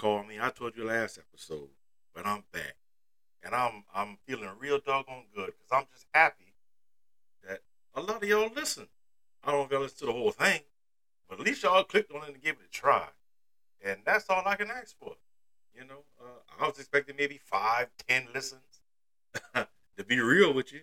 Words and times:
call 0.00 0.24
me. 0.24 0.38
I 0.40 0.48
told 0.48 0.76
you 0.78 0.84
last 0.84 1.18
episode, 1.18 1.68
but 2.14 2.26
I'm 2.26 2.44
back, 2.52 2.76
and 3.44 3.54
I'm 3.54 3.84
I'm 3.94 4.16
feeling 4.26 4.48
real 4.58 4.78
doggone 4.78 5.24
good 5.34 5.48
because 5.48 5.70
I'm 5.70 5.84
just 5.92 6.06
happy 6.14 6.54
that 7.46 7.60
a 7.94 8.00
lot 8.00 8.22
of 8.22 8.28
y'all 8.28 8.50
listen. 8.56 8.88
I 9.44 9.52
don't 9.52 9.68
gotta 9.68 9.82
listen 9.82 9.98
to 9.98 10.06
the 10.06 10.12
whole 10.12 10.30
thing, 10.30 10.60
but 11.28 11.38
at 11.38 11.44
least 11.44 11.62
y'all 11.62 11.84
clicked 11.84 12.10
on 12.12 12.22
it 12.22 12.32
and 12.32 12.42
gave 12.42 12.54
it 12.54 12.66
a 12.66 12.70
try, 12.70 13.08
and 13.84 13.98
that's 14.06 14.24
all 14.30 14.42
I 14.46 14.56
can 14.56 14.70
ask 14.70 14.98
for. 14.98 15.16
You 15.74 15.86
know, 15.86 16.04
uh, 16.18 16.64
I 16.64 16.66
was 16.66 16.78
expecting 16.78 17.16
maybe 17.16 17.38
five, 17.38 17.88
ten 18.08 18.28
listens. 18.34 18.62
to 19.54 20.04
be 20.06 20.18
real 20.18 20.54
with 20.54 20.72
you, 20.72 20.80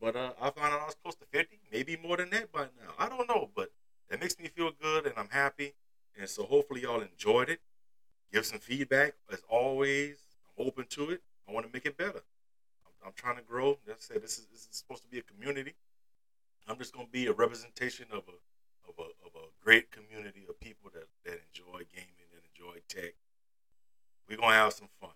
but 0.00 0.14
uh, 0.14 0.32
I 0.40 0.50
found 0.50 0.72
out 0.72 0.82
I 0.82 0.86
was 0.86 0.96
close 1.02 1.16
to 1.16 1.26
fifty, 1.32 1.58
maybe 1.72 1.98
more 2.00 2.16
than 2.16 2.30
that 2.30 2.52
by 2.52 2.62
now. 2.62 2.94
I 2.96 3.08
don't 3.08 3.28
know, 3.28 3.50
but 3.56 3.72
it 4.08 4.20
makes 4.20 4.38
me 4.38 4.46
feel 4.46 4.70
good, 4.80 5.06
and 5.06 5.14
I'm 5.16 5.30
happy. 5.30 5.74
And 6.16 6.28
so 6.28 6.44
hopefully 6.44 6.82
y'all 6.82 7.00
enjoyed 7.00 7.48
it. 7.48 7.60
Give 8.32 8.46
some 8.46 8.58
feedback. 8.58 9.14
As 9.30 9.42
always, 9.48 10.16
I'm 10.58 10.66
open 10.66 10.86
to 10.90 11.10
it. 11.10 11.22
I 11.48 11.52
want 11.52 11.66
to 11.66 11.72
make 11.72 11.84
it 11.84 11.96
better. 11.98 12.22
I'm, 12.86 13.08
I'm 13.08 13.12
trying 13.14 13.36
to 13.36 13.42
grow. 13.42 13.78
As 13.86 13.92
I 13.92 13.94
said, 13.98 14.22
this 14.22 14.38
is, 14.38 14.46
this 14.46 14.62
is 14.62 14.68
supposed 14.70 15.02
to 15.02 15.08
be 15.08 15.18
a 15.18 15.22
community. 15.22 15.74
I'm 16.66 16.78
just 16.78 16.94
going 16.94 17.06
to 17.06 17.12
be 17.12 17.26
a 17.26 17.32
representation 17.32 18.06
of 18.10 18.22
a, 18.28 18.88
of 18.88 18.94
a, 18.98 19.02
of 19.02 19.34
a 19.34 19.46
great 19.62 19.90
community 19.90 20.46
of 20.48 20.58
people 20.60 20.90
that, 20.94 21.08
that 21.24 21.40
enjoy 21.48 21.84
gaming 21.92 22.30
and 22.32 22.40
enjoy 22.54 22.80
tech. 22.88 23.14
We're 24.28 24.38
going 24.38 24.50
to 24.50 24.56
have 24.56 24.72
some 24.72 24.88
fun. 25.00 25.10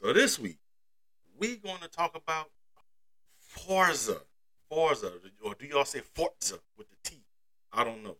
So 0.00 0.12
this 0.12 0.38
week, 0.38 0.58
we're 1.38 1.56
going 1.56 1.80
to 1.82 1.88
talk 1.88 2.14
about 2.14 2.50
Forza. 3.40 4.18
Forza. 4.68 5.12
Or 5.42 5.54
do 5.58 5.66
y'all 5.66 5.84
say 5.84 6.00
Forza 6.14 6.58
with 6.76 6.88
the 6.90 6.96
T? 7.02 7.16
I 7.72 7.82
don't 7.82 8.04
know. 8.04 8.16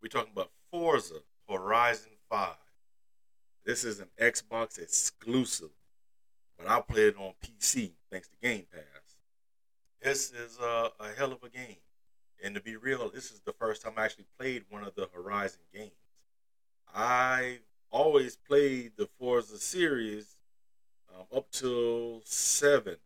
We're 0.00 0.08
talking 0.08 0.32
about 0.32 0.50
Forza 0.70 1.16
Horizon 1.48 2.12
5. 2.30 2.48
This 3.68 3.84
is 3.84 4.00
an 4.00 4.08
Xbox 4.18 4.78
exclusive, 4.78 5.68
but 6.56 6.66
I 6.66 6.80
play 6.80 7.08
it 7.08 7.16
on 7.18 7.34
PC 7.44 7.90
thanks 8.10 8.26
to 8.28 8.36
Game 8.42 8.64
Pass. 8.72 9.18
This 10.00 10.32
is 10.32 10.58
a, 10.58 10.88
a 10.98 11.08
hell 11.18 11.32
of 11.32 11.42
a 11.42 11.50
game. 11.50 11.76
And 12.42 12.54
to 12.54 12.62
be 12.62 12.76
real, 12.76 13.10
this 13.10 13.30
is 13.30 13.40
the 13.40 13.52
first 13.52 13.82
time 13.82 13.92
I 13.98 14.06
actually 14.06 14.24
played 14.38 14.64
one 14.70 14.84
of 14.84 14.94
the 14.94 15.10
Horizon 15.12 15.60
games. 15.74 15.90
I 16.94 17.58
always 17.90 18.36
played 18.36 18.92
the 18.96 19.06
Forza 19.18 19.58
series 19.58 20.38
um, 21.14 21.26
up 21.36 21.50
till 21.50 22.22
seven. 22.24 22.96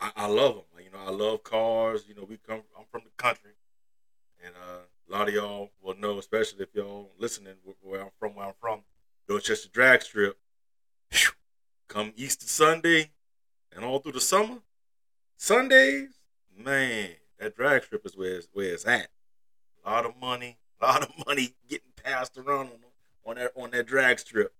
I, 0.00 0.10
I 0.16 0.26
love 0.26 0.54
them. 0.56 0.84
You 0.84 0.90
know, 0.90 1.06
I 1.06 1.10
love 1.10 1.44
cars. 1.44 2.06
You 2.08 2.16
know, 2.16 2.26
we 2.28 2.38
come. 2.38 2.62
I'm 2.76 2.86
from 2.90 3.02
the 3.04 3.22
country, 3.22 3.52
and 4.44 4.52
uh, 4.56 4.80
a 5.08 5.12
lot 5.16 5.28
of 5.28 5.34
y'all 5.34 5.70
will 5.80 5.96
know, 5.96 6.18
especially 6.18 6.64
if 6.64 6.74
y'all 6.74 7.12
listening 7.20 7.54
where 7.82 8.00
I'm 8.00 8.10
from, 8.18 8.34
where 8.34 8.46
I'm 8.46 8.54
from, 8.60 8.80
Dorchester 9.26 9.68
Drag 9.72 10.02
Strip. 10.02 10.38
Come 11.88 12.12
Easter 12.16 12.46
Sunday 12.46 13.10
and 13.74 13.84
all 13.84 13.98
through 13.98 14.12
the 14.12 14.20
summer, 14.20 14.58
Sundays, 15.36 16.10
man, 16.56 17.10
that 17.38 17.56
drag 17.56 17.84
strip 17.84 18.06
is 18.06 18.16
where 18.16 18.36
it's, 18.36 18.48
where 18.52 18.72
it's 18.72 18.86
at. 18.86 19.08
A 19.84 19.90
lot 19.90 20.06
of 20.06 20.16
money, 20.20 20.56
a 20.80 20.86
lot 20.86 21.02
of 21.02 21.26
money 21.26 21.54
getting 21.68 21.92
passed 22.02 22.38
around 22.38 22.68
on, 22.68 22.78
on 23.26 23.36
that 23.36 23.52
on 23.56 23.70
that 23.72 23.86
drag 23.86 24.18
strip. 24.18 24.54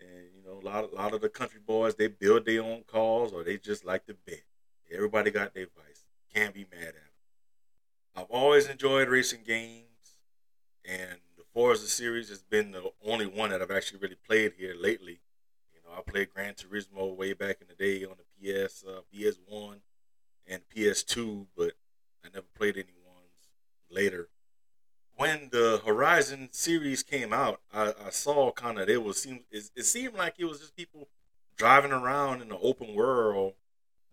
And 0.00 0.10
you 0.34 0.42
know, 0.44 0.60
a 0.60 0.64
lot, 0.64 0.90
a 0.90 0.94
lot 0.94 1.14
of 1.14 1.20
the 1.20 1.28
country 1.28 1.60
boys 1.64 1.94
they 1.94 2.08
build 2.08 2.46
their 2.46 2.62
own 2.62 2.84
cars 2.86 3.32
or 3.32 3.44
they 3.44 3.58
just 3.58 3.84
like 3.84 4.06
to 4.06 4.14
bet. 4.26 4.42
Everybody 4.92 5.30
got 5.30 5.54
their 5.54 5.66
vice. 5.76 6.04
Can't 6.34 6.54
be 6.54 6.66
mad 6.70 6.88
at 6.88 6.94
them. 6.94 7.02
I've 8.16 8.30
always 8.30 8.66
enjoyed 8.66 9.08
racing 9.08 9.42
games, 9.46 9.84
and 10.84 11.18
the 11.58 11.64
Forza 11.64 11.88
series 11.88 12.28
has 12.28 12.40
been 12.42 12.70
the 12.70 12.92
only 13.04 13.26
one 13.26 13.50
that 13.50 13.60
I've 13.60 13.72
actually 13.72 13.98
really 13.98 14.14
played 14.14 14.52
here 14.58 14.76
lately. 14.80 15.18
You 15.74 15.80
know, 15.84 15.98
I 15.98 16.08
played 16.08 16.32
Gran 16.32 16.54
Turismo 16.54 17.16
way 17.16 17.32
back 17.32 17.56
in 17.60 17.66
the 17.66 17.74
day 17.74 18.04
on 18.04 18.14
the 18.16 18.64
PS, 18.64 18.84
uh, 18.86 19.00
PS1, 19.12 19.78
and 20.46 20.62
PS2, 20.72 21.46
but 21.56 21.72
I 22.24 22.28
never 22.32 22.46
played 22.56 22.76
any 22.76 22.94
ones 23.04 23.48
later. 23.90 24.28
When 25.16 25.48
the 25.50 25.82
Horizon 25.84 26.50
series 26.52 27.02
came 27.02 27.32
out, 27.32 27.60
I, 27.74 27.92
I 28.06 28.10
saw 28.10 28.52
kind 28.52 28.78
of 28.78 28.88
it 28.88 29.02
was 29.02 29.20
seemed 29.20 29.40
it, 29.50 29.68
it 29.74 29.84
seemed 29.84 30.14
like 30.14 30.34
it 30.38 30.44
was 30.44 30.60
just 30.60 30.76
people 30.76 31.08
driving 31.56 31.90
around 31.90 32.40
in 32.40 32.50
the 32.50 32.58
open 32.58 32.94
world, 32.94 33.54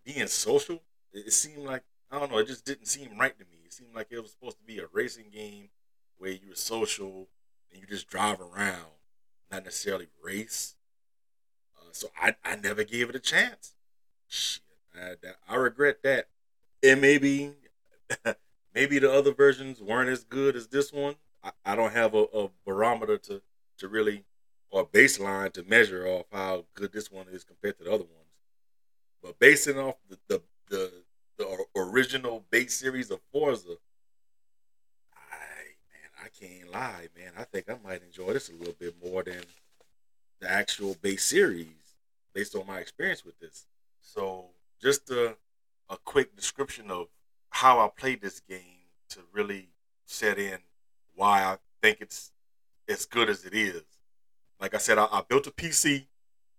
being 0.03 0.25
social. 0.25 0.81
It, 1.13 1.27
it 1.27 1.33
seemed 1.33 1.63
like 1.63 1.83
I 2.09 2.17
don't 2.17 2.31
know. 2.31 2.39
It 2.39 2.47
just 2.47 2.65
didn't 2.65 2.87
seem 2.87 3.19
right 3.19 3.37
to 3.37 3.45
me. 3.45 3.59
It 3.65 3.73
seemed 3.73 3.93
like 3.93 4.07
it 4.09 4.19
was 4.19 4.31
supposed 4.31 4.57
to 4.57 4.63
be 4.63 4.79
a 4.79 4.87
racing 4.91 5.29
game 5.31 5.69
where 6.17 6.31
you 6.31 6.49
were 6.49 6.55
social 6.55 7.27
and 7.75 7.81
you 7.81 7.87
just 7.87 8.07
drive 8.07 8.39
around, 8.39 8.85
not 9.51 9.65
necessarily 9.65 10.07
race. 10.23 10.75
Uh, 11.77 11.89
so 11.91 12.07
I, 12.19 12.35
I 12.43 12.55
never 12.55 12.83
gave 12.83 13.09
it 13.09 13.15
a 13.15 13.19
chance. 13.19 13.73
Shit, 14.27 14.63
I, 14.95 15.15
I 15.47 15.55
regret 15.55 16.01
that. 16.03 16.29
And 16.81 17.01
maybe 17.01 17.51
maybe 18.73 18.99
the 18.99 19.11
other 19.11 19.33
versions 19.33 19.81
weren't 19.81 20.09
as 20.09 20.23
good 20.23 20.55
as 20.55 20.67
this 20.67 20.93
one. 20.93 21.15
I, 21.43 21.51
I 21.65 21.75
don't 21.75 21.93
have 21.93 22.13
a, 22.13 22.25
a, 22.33 22.49
barometer 22.65 23.17
to 23.17 23.41
to 23.79 23.87
really 23.87 24.23
or 24.71 24.87
baseline 24.87 25.51
to 25.53 25.63
measure 25.63 26.07
off 26.07 26.25
how 26.31 26.65
good 26.75 26.93
this 26.93 27.11
one 27.11 27.27
is 27.31 27.43
compared 27.43 27.77
to 27.79 27.83
the 27.83 27.89
other 27.89 28.03
ones. 28.03 28.11
But 29.21 29.39
basing 29.39 29.77
off 29.77 29.95
the 30.09 30.17
the, 30.27 30.41
the 30.69 30.91
the 31.37 31.65
original 31.75 32.45
base 32.49 32.75
series 32.75 33.11
of 33.11 33.19
Forza, 33.31 33.77
can't 36.39 36.71
lie, 36.71 37.07
man. 37.17 37.31
I 37.37 37.43
think 37.43 37.69
I 37.69 37.77
might 37.83 38.03
enjoy 38.03 38.33
this 38.33 38.49
a 38.49 38.53
little 38.53 38.75
bit 38.79 38.95
more 39.03 39.23
than 39.23 39.43
the 40.39 40.49
actual 40.49 40.95
base 41.01 41.23
series, 41.23 41.95
based 42.33 42.55
on 42.55 42.67
my 42.67 42.79
experience 42.79 43.23
with 43.23 43.39
this. 43.39 43.65
So, 44.01 44.47
just 44.81 45.09
a 45.09 45.37
a 45.89 45.97
quick 45.97 46.35
description 46.35 46.89
of 46.89 47.07
how 47.49 47.79
I 47.79 47.89
played 47.89 48.21
this 48.21 48.39
game 48.39 48.89
to 49.09 49.19
really 49.31 49.69
set 50.05 50.37
in 50.37 50.59
why 51.15 51.43
I 51.43 51.57
think 51.81 51.99
it's 52.01 52.31
as 52.89 53.05
good 53.05 53.29
as 53.29 53.45
it 53.45 53.53
is. 53.53 53.83
Like 54.59 54.73
I 54.73 54.77
said, 54.79 54.97
I, 54.97 55.05
I 55.05 55.21
built 55.27 55.47
a 55.47 55.51
PC 55.51 56.07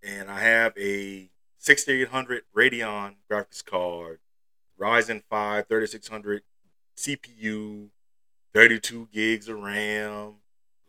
and 0.02 0.30
I 0.30 0.40
have 0.40 0.72
a 0.78 1.28
6800 1.58 2.44
Radeon 2.56 3.14
graphics 3.30 3.64
card 3.64 4.20
Ryzen 4.78 5.22
5 5.28 5.66
3600 5.66 6.42
CPU, 6.96 7.88
32 8.56 9.08
gigs 9.12 9.50
of 9.50 9.58
RAM, 9.58 10.36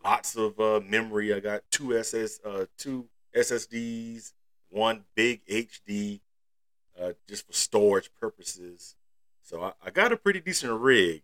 lots 0.01 0.37
of 0.37 0.57
uh, 0.57 0.79
memory. 0.87 1.33
I 1.33 1.41
got 1.41 1.63
two 1.69 1.97
SS, 1.97 2.39
uh, 2.45 2.67
two 2.77 3.09
SSDs, 3.35 4.31
one 4.69 5.03
big 5.15 5.45
HD, 5.47 6.21
uh, 6.97 7.11
just 7.27 7.45
for 7.45 7.51
storage 7.51 8.09
purposes. 8.17 8.95
So 9.41 9.63
I, 9.63 9.73
I 9.85 9.89
got 9.89 10.13
a 10.13 10.15
pretty 10.15 10.39
decent 10.39 10.79
rig, 10.79 11.23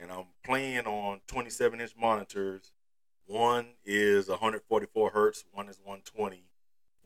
and 0.00 0.10
I'm 0.10 0.24
playing 0.42 0.86
on 0.86 1.20
27 1.28 1.80
inch 1.80 1.92
monitors. 1.96 2.72
One 3.24 3.74
is 3.84 4.28
144 4.28 5.10
hertz, 5.10 5.44
one 5.52 5.68
is 5.68 5.78
120, 5.84 6.46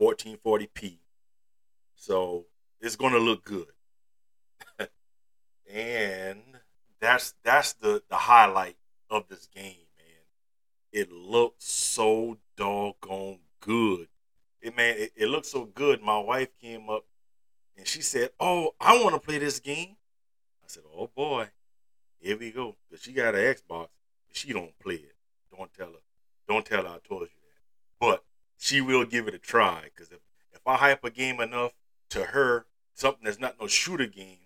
1440p. 0.01 0.97
So 1.93 2.45
it's 2.79 2.95
going 2.95 3.13
to 3.13 3.19
look 3.19 3.45
good 3.45 3.67
and 5.71 6.41
that's 7.01 7.33
that's 7.43 7.73
the 7.73 8.03
the 8.09 8.15
highlight 8.15 8.77
of 9.09 9.27
this 9.27 9.47
game, 9.53 9.87
man. 9.97 10.23
It 10.93 11.11
looks 11.11 11.65
so 11.65 12.37
doggone 12.55 13.39
good. 13.59 14.07
It 14.61 14.77
man, 14.77 14.95
it, 14.97 15.11
it 15.15 15.27
looks 15.27 15.49
so 15.49 15.65
good. 15.65 16.01
My 16.01 16.19
wife 16.19 16.49
came 16.61 16.89
up 16.89 17.05
and 17.75 17.87
she 17.87 18.01
said, 18.01 18.29
"Oh, 18.39 18.75
I 18.79 19.01
want 19.03 19.15
to 19.15 19.19
play 19.19 19.39
this 19.39 19.59
game." 19.59 19.97
I 20.63 20.67
said, 20.67 20.83
"Oh 20.95 21.09
boy, 21.13 21.47
here 22.19 22.37
we 22.37 22.51
go." 22.51 22.75
Cause 22.89 23.01
she 23.01 23.11
got 23.11 23.35
an 23.35 23.41
Xbox, 23.41 23.87
she 24.31 24.53
don't 24.53 24.77
play 24.79 24.95
it. 24.95 25.15
Don't 25.55 25.73
tell 25.73 25.87
her. 25.87 26.03
Don't 26.47 26.65
tell 26.65 26.83
her 26.83 26.89
I 26.89 26.99
told 27.07 27.21
you 27.21 27.27
that. 27.27 27.99
But 27.99 28.23
she 28.57 28.79
will 28.79 29.05
give 29.05 29.27
it 29.27 29.33
a 29.33 29.39
try. 29.39 29.89
Cause 29.97 30.11
if 30.11 30.19
if 30.53 30.61
I 30.67 30.75
hype 30.75 31.03
a 31.03 31.09
game 31.09 31.39
enough 31.41 31.73
to 32.09 32.25
her, 32.25 32.67
something 32.93 33.25
that's 33.25 33.39
not 33.39 33.59
no 33.59 33.65
shooter 33.65 34.05
game, 34.05 34.37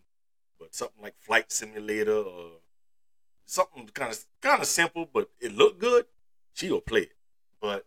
but 0.60 0.74
something 0.74 1.02
like 1.02 1.16
Flight 1.20 1.52
Simulator 1.52 2.14
or 2.18 2.52
something 3.46 3.88
kind 3.94 4.12
of 4.12 4.26
kind 4.42 4.62
of 4.62 4.68
simple, 4.68 5.08
but 5.12 5.30
it 5.40 5.56
looked 5.56 5.80
good, 5.80 6.06
she'll 6.54 6.82
play 6.82 7.02
it. 7.02 7.16
But 7.62 7.86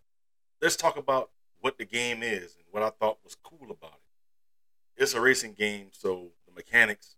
let's 0.61 0.75
talk 0.75 0.97
about 0.97 1.31
what 1.61 1.77
the 1.77 1.85
game 1.85 2.23
is 2.23 2.55
and 2.55 2.65
what 2.71 2.83
I 2.83 2.89
thought 2.89 3.19
was 3.23 3.35
cool 3.35 3.69
about 3.71 3.99
it. 3.99 5.03
It's 5.03 5.13
a 5.13 5.21
racing 5.21 5.53
game, 5.53 5.87
so 5.91 6.31
the 6.45 6.53
mechanics 6.53 7.15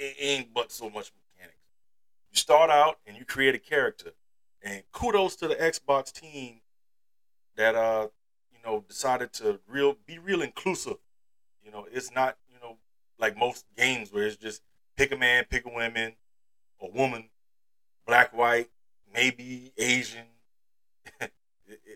it 0.00 0.16
ain't 0.18 0.54
but 0.54 0.72
so 0.72 0.84
much 0.84 1.12
mechanics. 1.14 1.58
You 2.32 2.36
start 2.38 2.70
out 2.70 2.98
and 3.06 3.16
you 3.16 3.24
create 3.24 3.54
a 3.54 3.58
character, 3.58 4.12
and 4.62 4.82
kudos 4.92 5.36
to 5.36 5.48
the 5.48 5.54
Xbox 5.54 6.12
team 6.12 6.60
that 7.56 7.74
uh 7.74 8.08
you 8.50 8.58
know 8.64 8.84
decided 8.88 9.32
to 9.34 9.60
real 9.68 9.96
be 10.06 10.18
real 10.18 10.42
inclusive. 10.42 10.96
You 11.62 11.70
know, 11.70 11.86
it's 11.92 12.12
not 12.14 12.38
you 12.48 12.58
know 12.60 12.78
like 13.18 13.36
most 13.36 13.66
games 13.76 14.12
where 14.12 14.26
it's 14.26 14.36
just 14.36 14.62
pick 14.96 15.12
a 15.12 15.16
man, 15.16 15.44
pick 15.48 15.66
a 15.66 15.70
woman, 15.70 16.14
a 16.80 16.88
woman, 16.88 17.28
black, 18.06 18.36
white, 18.36 18.68
maybe 19.12 19.72
Asian. 19.78 20.26
it, 21.20 21.30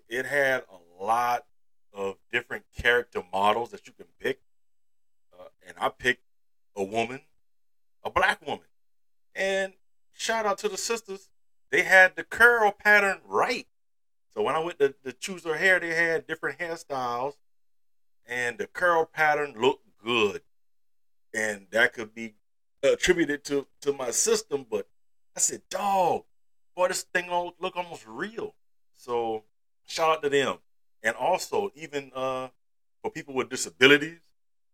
it, 0.08 0.26
had 0.26 0.64
a 0.70 1.05
lot 1.05 1.44
of 1.93 2.17
different 2.32 2.64
character 2.76 3.23
models 3.32 3.70
that 3.70 3.87
you 3.87 3.93
can 3.93 4.06
pick, 4.20 4.41
uh, 5.38 5.49
and 5.67 5.76
I 5.81 5.88
picked 5.88 6.25
a 6.76 6.82
woman, 6.82 7.20
a 8.02 8.11
black 8.11 8.44
woman, 8.46 8.67
and 9.35 9.75
shout 10.12 10.46
out 10.46 10.58
to 10.58 10.69
the 10.69 10.76
sisters, 10.76 11.29
they 11.70 11.82
had 11.82 12.17
the 12.17 12.25
curl 12.25 12.70
pattern 12.73 13.20
right. 13.26 13.67
So 14.32 14.43
when 14.43 14.55
I 14.55 14.61
went 14.61 14.79
to, 14.81 14.94
to 15.05 15.12
choose 15.12 15.44
her 15.44 15.56
hair, 15.56 15.79
they 15.79 15.94
had 15.94 16.26
different 16.26 16.58
hairstyles, 16.58 17.35
and 18.26 18.58
the 18.58 18.67
curl 18.67 19.05
pattern 19.05 19.55
looked 19.56 19.87
good, 20.02 20.43
and 21.32 21.67
that 21.70 21.93
could 21.93 22.14
be 22.14 22.35
attributed 22.93 23.45
to 23.45 23.67
to 23.83 23.93
my 23.93 24.11
system. 24.11 24.67
But 24.71 24.87
I 25.37 25.41
said, 25.41 25.63
dog, 25.71 26.25
boy, 26.77 26.89
this 26.89 27.03
thing 27.03 27.29
look 27.61 27.77
almost 27.77 28.07
real. 28.07 28.55
So 28.97 29.45
shout 29.87 30.11
out 30.11 30.23
to 30.23 30.29
them. 30.29 30.59
And 31.03 31.15
also, 31.17 31.71
even 31.75 32.11
uh, 32.15 32.49
for 33.03 33.11
people 33.11 33.35
with 33.35 33.51
disabilities, 33.51 34.21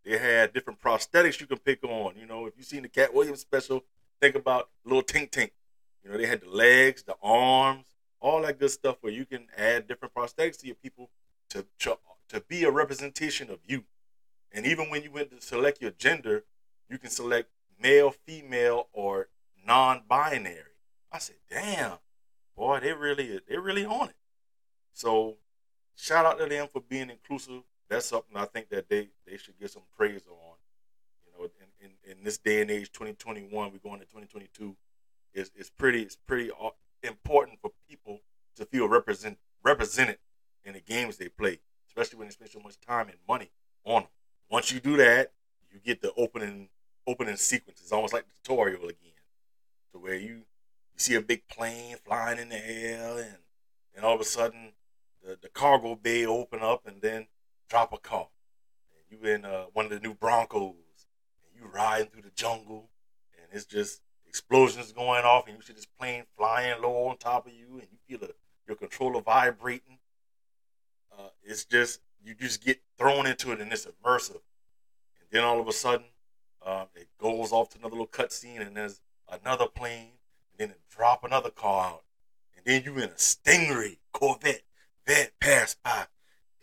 they 0.04 0.16
had 0.16 0.52
different 0.52 0.80
prosthetics 0.80 1.40
you 1.40 1.46
can 1.46 1.58
pick 1.58 1.82
on. 1.82 2.14
You 2.16 2.26
know, 2.26 2.46
if 2.46 2.54
you've 2.56 2.66
seen 2.66 2.82
the 2.82 2.88
Katt 2.88 3.12
Williams 3.12 3.40
special, 3.40 3.84
think 4.20 4.34
about 4.34 4.68
little 4.84 5.02
Tink 5.02 5.30
Tink. 5.30 5.50
You 6.04 6.10
know, 6.10 6.16
they 6.16 6.26
had 6.26 6.42
the 6.42 6.48
legs, 6.48 7.02
the 7.02 7.16
arms, 7.22 7.86
all 8.20 8.42
that 8.42 8.58
good 8.58 8.70
stuff 8.70 8.96
where 9.00 9.12
you 9.12 9.26
can 9.26 9.46
add 9.56 9.88
different 9.88 10.14
prosthetics 10.14 10.58
to 10.58 10.66
your 10.66 10.76
people 10.76 11.10
to, 11.50 11.66
to, 11.80 11.98
to 12.28 12.40
be 12.40 12.64
a 12.64 12.70
representation 12.70 13.50
of 13.50 13.58
you. 13.66 13.84
And 14.52 14.66
even 14.66 14.90
when 14.90 15.02
you 15.02 15.10
went 15.10 15.30
to 15.30 15.44
select 15.44 15.82
your 15.82 15.90
gender, 15.90 16.44
you 16.88 16.98
can 16.98 17.10
select 17.10 17.50
male, 17.80 18.10
female, 18.10 18.88
or 18.92 19.28
non-binary. 19.66 20.62
I 21.12 21.18
said, 21.18 21.36
damn, 21.50 21.98
boy, 22.56 22.80
they 22.80 22.92
really 22.92 23.40
they 23.48 23.58
really 23.58 23.84
on 23.84 24.10
it. 24.10 24.16
So 24.92 25.36
shout 25.96 26.26
out 26.26 26.38
to 26.38 26.46
them 26.46 26.68
for 26.72 26.80
being 26.80 27.10
inclusive. 27.10 27.62
That's 27.88 28.06
something 28.06 28.36
I 28.36 28.44
think 28.44 28.68
that 28.68 28.88
they, 28.88 29.08
they 29.26 29.36
should 29.36 29.58
get 29.58 29.70
some 29.70 29.82
praise 29.96 30.22
on. 30.28 30.56
You 31.26 31.32
know, 31.32 31.50
in, 31.80 31.90
in, 31.90 32.18
in 32.18 32.24
this 32.24 32.38
day 32.38 32.60
and 32.60 32.70
age, 32.70 32.92
2021, 32.92 33.50
we're 33.50 33.78
going 33.78 33.98
to 33.98 34.06
2022. 34.06 34.76
It's, 35.32 35.50
it's 35.56 35.70
pretty 35.70 36.02
it's 36.02 36.16
pretty 36.16 36.50
uh, 36.50 36.70
important 37.02 37.60
for 37.60 37.70
people 37.88 38.20
to 38.56 38.64
feel 38.64 38.88
represent 38.88 39.38
represented 39.64 40.18
in 40.64 40.74
the 40.74 40.80
games 40.80 41.16
they 41.16 41.28
play, 41.28 41.60
especially 41.88 42.18
when 42.18 42.28
they 42.28 42.32
spend 42.32 42.50
so 42.50 42.60
much 42.60 42.80
time 42.80 43.08
and 43.08 43.18
money 43.28 43.50
on 43.84 44.02
them. 44.02 44.10
Once 44.50 44.72
you 44.72 44.80
do 44.80 44.96
that, 44.96 45.32
you 45.70 45.78
get 45.78 46.02
the 46.02 46.12
opening 46.14 46.68
opening 47.06 47.36
sequence. 47.36 47.80
It's 47.80 47.92
almost 47.92 48.12
like 48.12 48.26
the 48.26 48.32
tutorial 48.42 48.84
again, 48.84 49.12
to 49.92 49.98
where 49.98 50.16
you 50.16 50.44
you 50.92 50.98
see 50.98 51.14
a 51.14 51.20
big 51.20 51.48
plane 51.48 51.96
flying 52.04 52.38
in 52.38 52.48
the 52.50 52.56
air, 52.56 53.18
and 53.18 53.38
and 53.94 54.04
all 54.04 54.14
of 54.14 54.20
a 54.20 54.24
sudden 54.24 54.72
the, 55.24 55.38
the 55.40 55.48
cargo 55.48 55.94
bay 55.94 56.24
open 56.26 56.60
up, 56.60 56.86
and 56.86 57.02
then 57.02 57.26
drop 57.68 57.92
a 57.92 57.98
car, 57.98 58.28
and 58.92 59.20
you 59.20 59.28
in 59.28 59.44
uh, 59.44 59.64
one 59.72 59.84
of 59.84 59.90
the 59.90 60.00
new 60.00 60.14
Broncos, 60.14 60.74
and 61.44 61.54
you 61.54 61.68
riding 61.68 62.08
through 62.08 62.22
the 62.22 62.30
jungle, 62.30 62.90
and 63.36 63.46
it's 63.52 63.66
just 63.66 64.02
explosions 64.26 64.92
going 64.92 65.24
off, 65.24 65.46
and 65.46 65.56
you 65.56 65.62
see 65.62 65.72
this 65.72 65.86
plane 65.86 66.24
flying 66.36 66.80
low 66.80 67.08
on 67.08 67.16
top 67.16 67.46
of 67.46 67.52
you, 67.52 67.78
and 67.80 67.88
you 67.90 67.98
feel 68.06 68.18
the, 68.26 68.34
your 68.66 68.76
controller 68.76 69.20
vibrating. 69.20 69.98
Uh, 71.12 71.28
it's 71.42 71.64
just 71.64 72.00
you 72.24 72.34
just 72.34 72.64
get 72.64 72.80
thrown 72.96 73.26
into 73.26 73.50
it, 73.52 73.60
and 73.60 73.72
it's 73.72 73.86
immersive. 73.86 74.42
And 75.20 75.28
then 75.32 75.44
all 75.44 75.60
of 75.60 75.66
a 75.66 75.72
sudden, 75.72 76.06
um, 76.64 76.86
it 76.94 77.08
goes 77.18 77.52
off 77.52 77.70
to 77.70 77.78
another 77.78 77.92
little 77.92 78.06
cutscene, 78.06 78.64
and 78.64 78.76
there's 78.76 79.00
another 79.30 79.66
plane, 79.66 80.12
and 80.50 80.58
then 80.58 80.70
it 80.70 80.80
drop 80.90 81.24
another 81.24 81.50
car 81.50 81.86
out, 81.86 82.04
and 82.56 82.64
then 82.64 82.82
you 82.84 82.98
in 82.98 83.10
a 83.10 83.14
Stingray 83.14 83.98
Corvette. 84.12 84.62
that 85.06 85.38
pass 85.40 85.74
by, 85.82 86.06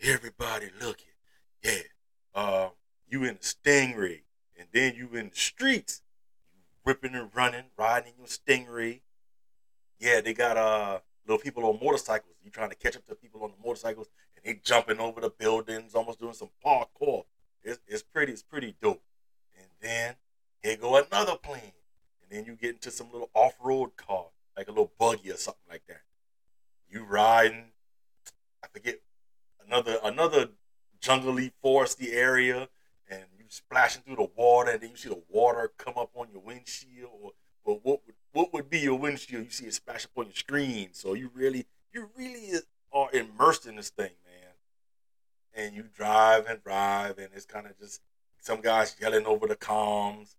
everybody 0.00 0.70
looking. 0.80 1.06
Yeah, 1.62 1.82
uh, 2.34 2.68
you 3.08 3.24
in 3.24 3.30
a 3.30 3.38
Stingray, 3.38 4.22
and 4.56 4.68
then 4.72 4.94
you 4.94 5.08
in 5.18 5.30
the 5.30 5.36
streets, 5.36 6.02
ripping 6.84 7.14
and 7.14 7.30
running, 7.34 7.64
riding 7.76 8.12
in 8.12 8.18
your 8.18 8.26
Stingray. 8.28 9.00
Yeah, 9.98 10.20
they 10.20 10.34
got 10.34 10.56
uh 10.56 11.00
little 11.26 11.42
people 11.42 11.64
on 11.66 11.78
motorcycles. 11.82 12.34
You 12.42 12.50
trying 12.50 12.70
to 12.70 12.76
catch 12.76 12.96
up 12.96 13.04
to 13.06 13.14
people 13.14 13.42
on 13.42 13.50
the 13.50 13.66
motorcycles, 13.66 14.08
and 14.36 14.44
they 14.44 14.60
jumping 14.62 15.00
over 15.00 15.20
the 15.20 15.30
buildings, 15.30 15.94
almost 15.94 16.20
doing 16.20 16.34
some 16.34 16.50
parkour. 16.64 17.24
It's, 17.62 17.80
it's 17.86 18.02
pretty, 18.02 18.32
it's 18.32 18.42
pretty 18.42 18.76
dope. 18.80 19.02
Then 19.80 20.16
here 20.62 20.76
go 20.76 20.96
another 20.96 21.36
plane. 21.36 21.72
And 22.22 22.30
then 22.30 22.44
you 22.44 22.56
get 22.56 22.74
into 22.74 22.90
some 22.90 23.10
little 23.10 23.30
off-road 23.34 23.96
car, 23.96 24.26
like 24.56 24.68
a 24.68 24.70
little 24.70 24.92
buggy 24.98 25.30
or 25.30 25.36
something 25.36 25.68
like 25.70 25.82
that. 25.88 26.02
You 26.90 27.04
riding, 27.04 27.72
I 28.62 28.66
forget, 28.68 29.00
another 29.66 29.98
another 30.02 30.48
jungly 31.00 31.52
foresty 31.64 32.12
area, 32.12 32.68
and 33.10 33.24
you 33.38 33.44
splashing 33.48 34.02
through 34.02 34.16
the 34.16 34.30
water, 34.36 34.70
and 34.70 34.80
then 34.80 34.90
you 34.90 34.96
see 34.96 35.08
the 35.08 35.22
water 35.28 35.70
come 35.76 35.94
up 35.96 36.10
on 36.14 36.28
your 36.32 36.40
windshield, 36.40 37.10
or, 37.22 37.32
or 37.64 37.80
what 37.82 38.00
would 38.06 38.14
what 38.32 38.52
would 38.52 38.70
be 38.70 38.80
your 38.80 38.98
windshield? 38.98 39.44
You 39.44 39.50
see 39.50 39.66
it 39.66 39.74
splash 39.74 40.04
up 40.04 40.10
on 40.16 40.26
your 40.26 40.34
screen, 40.34 40.90
so 40.92 41.14
you 41.14 41.30
really 41.34 41.66
you 41.92 42.10
really 42.16 42.58
are 42.92 43.10
immersed 43.12 43.66
in 43.66 43.76
this 43.76 43.90
thing, 43.90 44.12
man. 44.26 44.52
And 45.54 45.74
you 45.74 45.84
drive 45.94 46.46
and 46.46 46.62
drive, 46.62 47.18
and 47.18 47.28
it's 47.34 47.46
kind 47.46 47.66
of 47.66 47.78
just 47.78 48.00
some 48.40 48.60
guys 48.60 48.96
yelling 49.00 49.26
over 49.26 49.46
the 49.46 49.56
comms, 49.56 50.34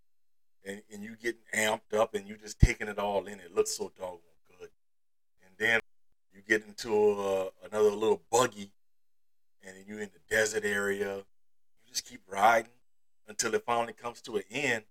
and, 0.64 0.82
and 0.92 1.02
you 1.02 1.16
getting 1.16 1.40
amped 1.54 1.94
up, 1.94 2.14
and 2.14 2.28
you 2.28 2.36
just 2.36 2.60
taking 2.60 2.88
it 2.88 2.98
all 2.98 3.26
in. 3.26 3.40
It 3.40 3.54
looks 3.54 3.76
so 3.76 3.92
doggone 3.96 4.20
good. 4.58 4.70
And 5.44 5.52
then 5.58 5.80
you 6.34 6.42
get 6.46 6.66
into 6.66 6.94
a, 6.94 7.48
another 7.66 7.90
little 7.90 8.22
buggy, 8.30 8.72
and 9.64 9.76
then 9.76 9.84
you're 9.86 10.00
in 10.00 10.10
the 10.12 10.34
desert 10.34 10.64
area. 10.64 11.16
You 11.16 11.88
just 11.88 12.06
keep 12.06 12.20
riding 12.28 12.72
until 13.28 13.54
it 13.54 13.64
finally 13.64 13.92
comes 13.92 14.20
to 14.22 14.36
an 14.36 14.42
end, 14.50 14.84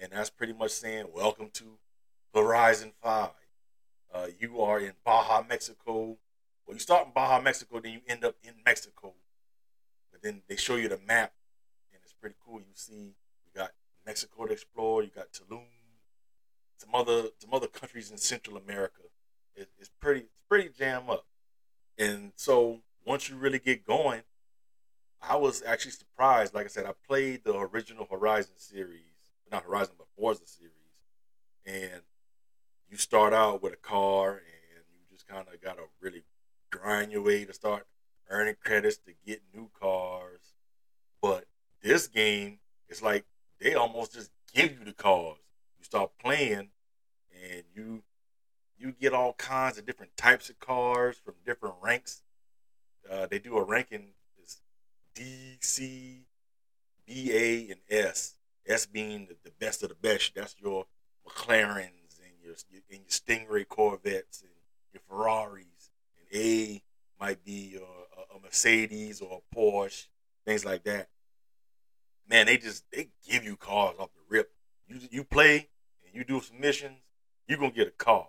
and 0.00 0.12
that's 0.12 0.30
pretty 0.30 0.52
much 0.52 0.72
saying 0.72 1.06
welcome 1.14 1.50
to 1.54 1.78
Horizon 2.34 2.92
Five. 3.02 3.30
Uh, 4.12 4.26
you 4.38 4.60
are 4.60 4.80
in 4.80 4.92
Baja, 5.04 5.42
Mexico. 5.48 6.16
Well, 6.66 6.74
you 6.74 6.80
start 6.80 7.06
in 7.06 7.12
Baja, 7.12 7.40
Mexico, 7.40 7.80
then 7.80 7.92
you 7.92 8.00
end 8.08 8.24
up 8.24 8.34
in 8.42 8.54
Mexico. 8.64 9.14
But 10.10 10.22
then 10.22 10.42
they 10.48 10.56
show 10.56 10.76
you 10.76 10.88
the 10.88 10.98
map, 11.06 11.32
pretty 12.26 12.36
cool. 12.44 12.58
You 12.58 12.74
see, 12.74 13.14
you 13.44 13.50
got 13.54 13.70
Mexico 14.04 14.46
to 14.46 14.52
explore. 14.52 15.04
You 15.04 15.10
got 15.14 15.32
Tulum, 15.32 15.62
some 16.76 16.92
other 16.92 17.28
some 17.38 17.54
other 17.54 17.68
countries 17.68 18.10
in 18.10 18.18
Central 18.18 18.56
America. 18.56 19.02
It, 19.54 19.68
it's 19.78 19.90
pretty 20.00 20.20
it's 20.20 20.44
pretty 20.48 20.70
jam 20.76 21.08
up. 21.08 21.24
And 21.96 22.32
so 22.34 22.80
once 23.04 23.28
you 23.28 23.36
really 23.36 23.60
get 23.60 23.86
going, 23.86 24.22
I 25.22 25.36
was 25.36 25.62
actually 25.64 25.92
surprised. 25.92 26.52
Like 26.52 26.64
I 26.64 26.68
said, 26.68 26.84
I 26.84 26.92
played 27.06 27.44
the 27.44 27.56
original 27.56 28.08
Horizon 28.10 28.54
series, 28.56 29.14
not 29.52 29.62
Horizon, 29.62 29.94
but 29.96 30.08
Forza 30.18 30.46
series, 30.46 30.72
and 31.64 32.02
you 32.90 32.96
start 32.96 33.32
out 33.34 33.62
with 33.62 33.72
a 33.72 33.76
car, 33.76 34.30
and 34.32 34.84
you 34.92 35.14
just 35.14 35.28
kind 35.28 35.46
of 35.52 35.60
got 35.62 35.76
to 35.76 35.84
really 36.00 36.24
grind 36.72 37.12
your 37.12 37.22
way 37.22 37.44
to 37.44 37.52
start 37.52 37.86
earning 38.28 38.56
credits 38.60 38.96
to 38.96 39.12
get 39.24 39.42
new 39.54 39.70
cars. 39.80 40.45
This 41.82 42.06
game, 42.06 42.58
it's 42.88 43.02
like 43.02 43.24
they 43.60 43.74
almost 43.74 44.14
just 44.14 44.30
give 44.52 44.72
you 44.78 44.84
the 44.84 44.92
cars. 44.92 45.38
You 45.78 45.84
start 45.84 46.10
playing, 46.18 46.68
and 47.32 47.62
you 47.74 48.02
you 48.78 48.92
get 48.92 49.12
all 49.12 49.32
kinds 49.34 49.78
of 49.78 49.86
different 49.86 50.16
types 50.16 50.50
of 50.50 50.58
cars 50.58 51.16
from 51.16 51.34
different 51.44 51.76
ranks. 51.82 52.22
Uh, 53.10 53.26
they 53.26 53.38
do 53.38 53.56
a 53.56 53.62
ranking 53.62 54.08
is 54.42 54.60
D, 55.14 55.58
C, 55.60 56.26
B, 57.06 57.30
A, 57.32 57.70
and 57.70 57.80
S. 57.88 58.34
S 58.66 58.86
being 58.86 59.26
the, 59.26 59.36
the 59.44 59.52
best 59.60 59.82
of 59.82 59.90
the 59.90 59.94
best. 59.94 60.34
That's 60.34 60.56
your 60.60 60.86
McLarens 61.26 62.18
and 62.22 62.32
your 62.42 62.54
and 62.90 63.00
your 63.00 63.08
Stingray 63.08 63.66
Corvettes 63.68 64.42
and 64.42 64.50
your 64.92 65.02
Ferraris. 65.08 65.90
And 66.18 66.40
A 66.40 66.82
might 67.20 67.44
be 67.44 67.76
a, 67.76 68.36
a 68.36 68.40
Mercedes 68.40 69.20
or 69.20 69.40
a 69.40 69.54
Porsche, 69.54 70.08
things 70.44 70.64
like 70.64 70.82
that. 70.84 71.08
Man, 72.28 72.46
they 72.46 72.58
just 72.58 72.84
they 72.90 73.08
give 73.28 73.44
you 73.44 73.56
cars 73.56 73.94
off 73.98 74.10
the 74.14 74.22
rip. 74.28 74.52
You 74.88 75.00
you 75.10 75.24
play 75.24 75.68
and 76.04 76.14
you 76.14 76.24
do 76.24 76.40
some 76.40 76.60
missions, 76.60 76.98
you're 77.46 77.58
gonna 77.58 77.70
get 77.70 77.88
a 77.88 77.92
car 77.92 78.28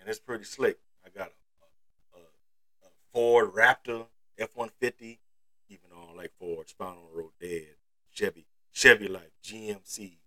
and 0.00 0.08
it's 0.08 0.18
pretty 0.18 0.44
slick. 0.44 0.78
I 1.04 1.10
got 1.16 1.28
a, 1.28 2.18
a, 2.18 2.20
a 2.20 2.90
Ford 3.12 3.52
Raptor 3.52 4.06
F 4.38 4.50
one 4.54 4.70
fifty, 4.80 5.20
even 5.68 5.90
though 5.90 6.12
I 6.12 6.16
like 6.16 6.32
Ford, 6.38 6.68
Spawn 6.68 6.96
on 6.96 7.14
road 7.14 7.32
dead. 7.40 7.76
Chevy, 8.10 8.46
Chevy 8.72 9.06
like 9.06 9.30
GMCs. 9.44 10.18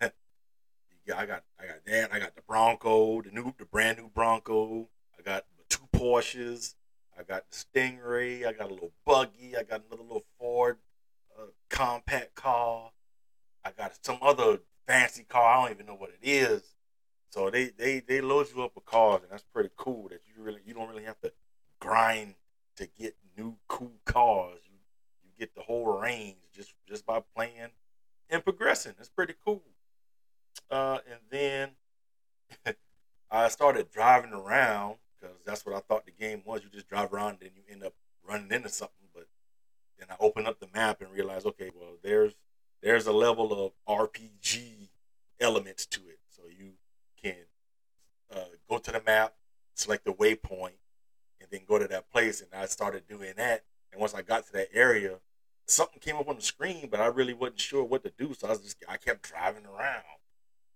yeah, 0.02 1.16
I 1.16 1.26
got 1.26 1.44
I 1.58 1.66
got 1.66 1.84
that. 1.86 2.12
I 2.12 2.18
got 2.18 2.34
the 2.34 2.42
Bronco, 2.42 3.22
the 3.22 3.30
new 3.30 3.54
the 3.58 3.64
brand 3.64 3.98
new 3.98 4.08
Bronco. 4.08 4.88
I 5.18 5.22
got 5.22 5.44
two 5.68 5.86
Porsches. 5.94 6.74
I 7.18 7.22
got 7.22 7.44
the 7.50 7.56
Stingray. 7.56 8.44
I 8.46 8.52
got 8.52 8.70
a 8.70 8.74
little 8.74 8.92
buggy. 9.06 9.56
I 9.56 9.62
got 9.62 9.82
another 9.86 10.02
little 10.02 10.24
Ford 10.38 10.78
compact 11.74 12.34
car. 12.36 12.92
I 13.64 13.72
got 13.72 13.98
some 14.02 14.18
other 14.22 14.60
fancy 14.86 15.24
car. 15.24 15.42
I 15.42 15.62
don't 15.62 15.74
even 15.74 15.86
know 15.86 15.96
what 15.96 16.10
it 16.10 16.20
is. 16.22 16.62
So 17.30 17.50
they, 17.50 17.70
they, 17.76 18.00
they 18.00 18.20
load 18.20 18.46
you 18.54 18.62
up 18.62 18.72
with 18.76 18.84
cars, 18.84 19.22
and 19.22 19.32
that's 19.32 19.44
pretty 19.52 19.70
cool. 19.76 20.08
That 20.08 20.20
you 20.26 20.42
really 20.42 20.60
you 20.64 20.72
don't 20.72 20.88
really 20.88 21.04
have 21.04 21.20
to 21.22 21.32
grind 21.80 22.34
to 22.76 22.86
get 22.86 23.16
new 23.36 23.56
cool 23.66 23.92
cars. 24.04 24.60
You 24.66 24.76
you 25.24 25.30
get 25.36 25.54
the 25.56 25.62
whole 25.62 25.98
range 25.98 26.36
just 26.54 26.74
just 26.88 27.04
by 27.04 27.22
playing 27.34 27.70
and 28.30 28.44
progressing. 28.44 28.94
It's 29.00 29.08
pretty 29.08 29.34
cool. 29.44 29.62
Uh, 30.70 30.98
and 31.10 31.20
then 31.28 31.70
I 33.30 33.48
started 33.48 33.90
driving 33.90 34.32
around 34.32 34.96
because 35.20 35.36
that's 35.44 35.66
what 35.66 35.74
I 35.74 35.80
thought 35.80 36.06
the 36.06 36.12
game 36.12 36.42
was. 36.44 36.62
You 36.62 36.70
just 36.70 36.88
drive 36.88 37.12
around 37.12 37.30
and 37.30 37.40
then 37.40 37.50
you 37.56 37.62
end 37.68 37.82
up 37.82 37.94
running 38.26 38.52
into 38.52 38.68
something. 38.68 39.03
Then 39.98 40.08
I 40.10 40.16
open 40.20 40.46
up 40.46 40.60
the 40.60 40.68
map 40.74 41.00
and 41.00 41.10
realize, 41.10 41.46
okay, 41.46 41.70
well, 41.74 41.96
there's 42.02 42.34
there's 42.82 43.06
a 43.06 43.12
level 43.12 43.64
of 43.64 43.72
RPG 43.88 44.88
elements 45.40 45.86
to 45.86 46.00
it. 46.00 46.18
So 46.28 46.42
you 46.48 46.72
can 47.20 47.46
uh, 48.34 48.44
go 48.68 48.78
to 48.78 48.92
the 48.92 49.02
map, 49.04 49.34
select 49.74 50.04
the 50.04 50.12
waypoint, 50.12 50.76
and 51.40 51.48
then 51.50 51.60
go 51.66 51.78
to 51.78 51.88
that 51.88 52.10
place. 52.10 52.40
And 52.40 52.50
I 52.54 52.66
started 52.66 53.08
doing 53.08 53.32
that. 53.36 53.64
And 53.90 54.00
once 54.00 54.14
I 54.14 54.22
got 54.22 54.46
to 54.46 54.52
that 54.52 54.68
area, 54.74 55.18
something 55.66 55.98
came 56.00 56.16
up 56.16 56.28
on 56.28 56.36
the 56.36 56.42
screen, 56.42 56.88
but 56.90 57.00
I 57.00 57.06
really 57.06 57.34
wasn't 57.34 57.60
sure 57.60 57.84
what 57.84 58.02
to 58.04 58.12
do. 58.16 58.34
So 58.34 58.48
I 58.48 58.50
was 58.50 58.60
just 58.60 58.84
I 58.88 58.96
kept 58.96 59.22
driving 59.22 59.64
around. 59.64 60.04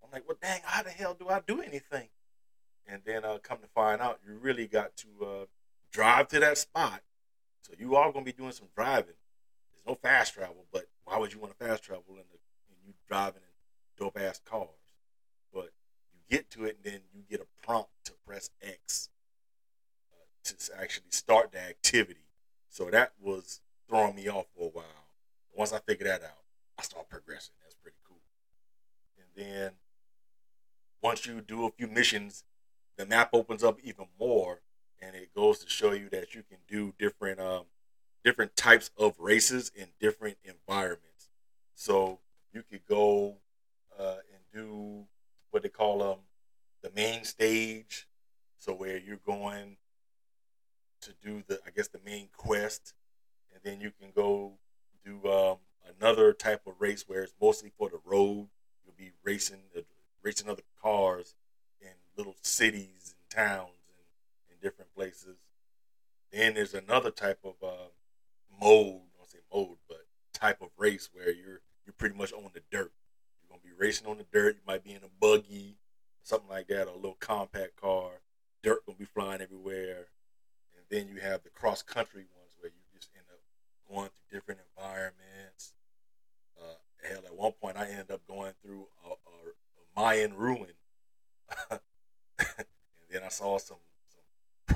I'm 0.02 0.10
like, 0.12 0.26
well, 0.26 0.38
dang, 0.40 0.60
how 0.64 0.82
the 0.82 0.90
hell 0.90 1.14
do 1.18 1.28
I 1.28 1.40
do 1.46 1.60
anything? 1.60 2.08
And 2.86 3.02
then 3.04 3.24
uh, 3.24 3.38
come 3.42 3.58
to 3.58 3.66
find 3.74 4.00
out, 4.00 4.20
you 4.26 4.38
really 4.40 4.66
got 4.66 4.96
to 4.96 5.26
uh, 5.26 5.44
drive 5.92 6.28
to 6.28 6.40
that 6.40 6.56
spot. 6.56 7.02
So 7.68 7.76
you 7.78 7.96
are 7.96 8.10
going 8.12 8.24
to 8.24 8.32
be 8.32 8.36
doing 8.36 8.52
some 8.52 8.68
driving. 8.74 9.14
There's 9.72 9.86
no 9.86 9.94
fast 9.94 10.34
travel, 10.34 10.64
but 10.72 10.86
why 11.04 11.18
would 11.18 11.32
you 11.32 11.38
want 11.38 11.58
to 11.58 11.64
fast 11.64 11.82
travel 11.82 12.04
in, 12.10 12.16
the, 12.16 12.38
in 12.70 12.76
you 12.86 12.94
driving 13.08 13.42
in 13.42 14.04
dope 14.04 14.18
ass 14.18 14.40
cars? 14.44 14.68
But 15.52 15.70
you 16.12 16.20
get 16.30 16.50
to 16.50 16.64
it, 16.64 16.78
and 16.82 16.92
then 16.92 17.00
you 17.14 17.22
get 17.28 17.40
a 17.40 17.66
prompt 17.66 17.90
to 18.04 18.12
press 18.26 18.50
X 18.62 19.10
uh, 20.12 20.24
to 20.44 20.80
actually 20.80 21.10
start 21.10 21.52
the 21.52 21.60
activity. 21.60 22.26
So 22.70 22.90
that 22.90 23.12
was 23.20 23.60
throwing 23.88 24.16
me 24.16 24.28
off 24.28 24.46
for 24.56 24.66
a 24.66 24.70
while. 24.70 25.08
Once 25.54 25.72
I 25.72 25.80
figured 25.80 26.08
that 26.08 26.22
out, 26.22 26.44
I 26.78 26.82
start 26.82 27.08
progressing. 27.08 27.54
That's 27.62 27.74
pretty 27.74 27.96
cool. 28.06 28.20
And 29.18 29.26
then 29.34 29.72
once 31.02 31.26
you 31.26 31.40
do 31.40 31.66
a 31.66 31.70
few 31.70 31.86
missions, 31.86 32.44
the 32.96 33.06
map 33.06 33.30
opens 33.32 33.64
up 33.64 33.78
even 33.82 34.06
more, 34.18 34.60
and 35.00 35.14
it 35.14 35.34
goes 35.34 35.58
to 35.60 35.68
show 35.68 35.92
you 35.92 36.08
that 36.10 36.34
you 36.34 36.42
can 36.42 36.58
do 36.68 36.92
different 36.98 37.40
um, 37.40 37.64
different 38.24 38.56
types 38.56 38.90
of 38.98 39.18
races 39.18 39.70
in 39.74 39.86
different 40.00 40.36
environments. 40.44 41.28
So 41.74 42.18
you 42.52 42.62
could 42.68 42.84
go 42.86 43.36
uh, 43.98 44.16
and 44.32 44.42
do 44.52 45.04
what 45.50 45.62
they 45.62 45.68
call 45.68 46.02
um, 46.02 46.18
the 46.82 46.90
main 46.94 47.24
stage. 47.24 48.06
So 48.58 48.72
where 48.74 48.98
you're 48.98 49.20
going 49.24 49.76
to 51.02 51.12
do 51.22 51.44
the, 51.46 51.60
I 51.64 51.70
guess, 51.70 51.88
the 51.88 52.00
main 52.04 52.28
quest, 52.36 52.92
and 53.54 53.62
then 53.62 53.80
you 53.80 53.92
can 53.98 54.10
go 54.14 54.54
do 55.04 55.30
um, 55.30 55.58
another 56.00 56.32
type 56.32 56.62
of 56.66 56.74
race 56.80 57.04
where 57.06 57.22
it's 57.22 57.34
mostly 57.40 57.70
for 57.78 57.88
the 57.88 58.00
road. 58.04 58.48
You'll 58.84 58.94
be 58.98 59.12
racing, 59.22 59.60
uh, 59.76 59.82
racing 60.22 60.50
other 60.50 60.62
cars 60.82 61.34
in 61.80 61.90
little 62.16 62.34
cities 62.42 63.14
and 63.14 63.30
towns 63.30 63.77
different 64.62 64.94
places. 64.94 65.36
Then 66.32 66.54
there's 66.54 66.74
another 66.74 67.10
type 67.10 67.40
of 67.44 67.54
uh, 67.62 67.88
mode, 68.60 69.00
I 69.14 69.18
don't 69.18 69.30
say 69.30 69.38
mode, 69.52 69.78
but 69.88 70.06
type 70.38 70.62
of 70.62 70.68
race 70.76 71.08
where 71.12 71.32
you're 71.32 71.60
you're 71.84 71.94
pretty 71.96 72.16
much 72.16 72.32
on 72.32 72.50
the 72.52 72.62
dirt. 72.70 72.92
You're 73.40 73.48
gonna 73.50 73.62
be 73.62 73.76
racing 73.76 74.06
on 74.06 74.18
the 74.18 74.26
dirt. 74.30 74.56
You 74.56 74.62
might 74.66 74.84
be 74.84 74.90
in 74.90 75.02
a 75.02 75.08
buggy, 75.20 75.76
something 76.22 76.48
like 76.48 76.68
that, 76.68 76.86
or 76.86 76.92
a 76.92 76.96
little 76.96 77.16
compact 77.18 77.80
car. 77.80 78.20
Dirt 78.62 78.84
gonna 78.86 78.98
be 78.98 79.04
flying 79.04 79.40
everywhere. 79.40 80.08
And 80.76 80.84
then 80.90 81.08
you 81.08 81.20
have 81.20 81.42
the 81.42 81.50
cross 81.50 81.82
country 81.82 82.26
ones 82.36 82.52
where 82.60 82.70
you 82.70 82.80
just 82.94 83.08
end 83.16 83.24
up 83.32 83.40
going 83.90 84.10
through 84.10 84.38
different 84.38 84.60
environments. 84.76 85.72
Uh, 86.60 86.76
hell, 87.08 87.22
at 87.24 87.34
one 87.34 87.52
point 87.52 87.76
I 87.76 87.88
ended 87.88 88.10
up 88.10 88.26
going 88.28 88.52
through 88.62 88.86
a, 89.04 89.08
a, 89.08 89.12
a 89.12 90.00
Mayan 90.00 90.34
ruin, 90.34 90.74
and 91.70 91.80
then 93.10 93.22
I 93.24 93.28
saw 93.28 93.58
some 93.58 93.78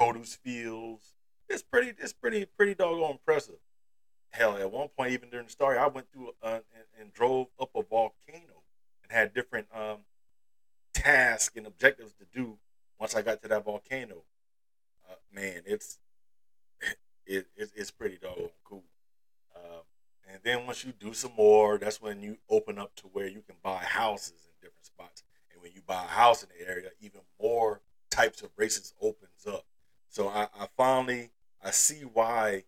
produce 0.04 0.34
fields. 0.36 1.14
It's 1.48 1.62
pretty, 1.62 1.92
it's 1.98 2.12
pretty, 2.12 2.46
pretty 2.46 2.74
doggone 2.74 3.12
impressive 3.12 3.56
hell, 4.32 4.56
at 4.56 4.70
one 4.70 4.88
point, 4.96 5.12
even 5.12 5.30
during 5.30 5.46
the 5.46 5.52
story, 5.52 5.78
I 5.78 5.86
went 5.86 6.10
through 6.10 6.30
uh, 6.42 6.60
and, 6.74 6.84
and, 6.98 7.12
drove 7.12 7.48
up 7.60 7.70
a 7.74 7.82
volcano 7.82 8.62
and 9.02 9.12
had 9.12 9.34
different 9.34 9.66
um, 9.74 9.98
tasks 10.94 11.56
and 11.56 11.66
objectives 11.66 12.12
to 12.14 12.24
do 12.34 12.58
once 12.98 13.14
I 13.14 13.22
got 13.22 13.42
to 13.42 13.48
that 13.48 13.64
volcano. 13.64 14.22
Uh, 15.08 15.16
man, 15.32 15.62
it's 15.66 15.98
it, 17.26 17.46
it, 17.56 17.70
it's 17.74 17.90
pretty 17.90 18.18
doggone 18.20 18.48
cool. 18.64 18.84
Uh, 19.54 19.82
and 20.30 20.40
then 20.42 20.66
once 20.66 20.84
you 20.84 20.92
do 20.98 21.12
some 21.12 21.32
more, 21.36 21.78
that's 21.78 22.00
when 22.00 22.22
you 22.22 22.38
open 22.48 22.78
up 22.78 22.94
to 22.96 23.06
where 23.08 23.28
you 23.28 23.42
can 23.46 23.56
buy 23.62 23.78
houses 23.78 24.48
in 24.48 24.52
different 24.62 24.86
spots. 24.86 25.22
And 25.52 25.62
when 25.62 25.72
you 25.74 25.82
buy 25.86 26.04
a 26.04 26.08
house 26.08 26.42
in 26.42 26.48
the 26.58 26.68
area, 26.68 26.88
even 27.00 27.20
more 27.40 27.82
types 28.10 28.40
of 28.40 28.50
races 28.56 28.94
opens 29.00 29.46
up. 29.46 29.66
So 30.12 30.28
I, 30.28 30.42
I 30.60 30.68
finally 30.76 31.30
I 31.64 31.70
see 31.70 32.02
why 32.02 32.64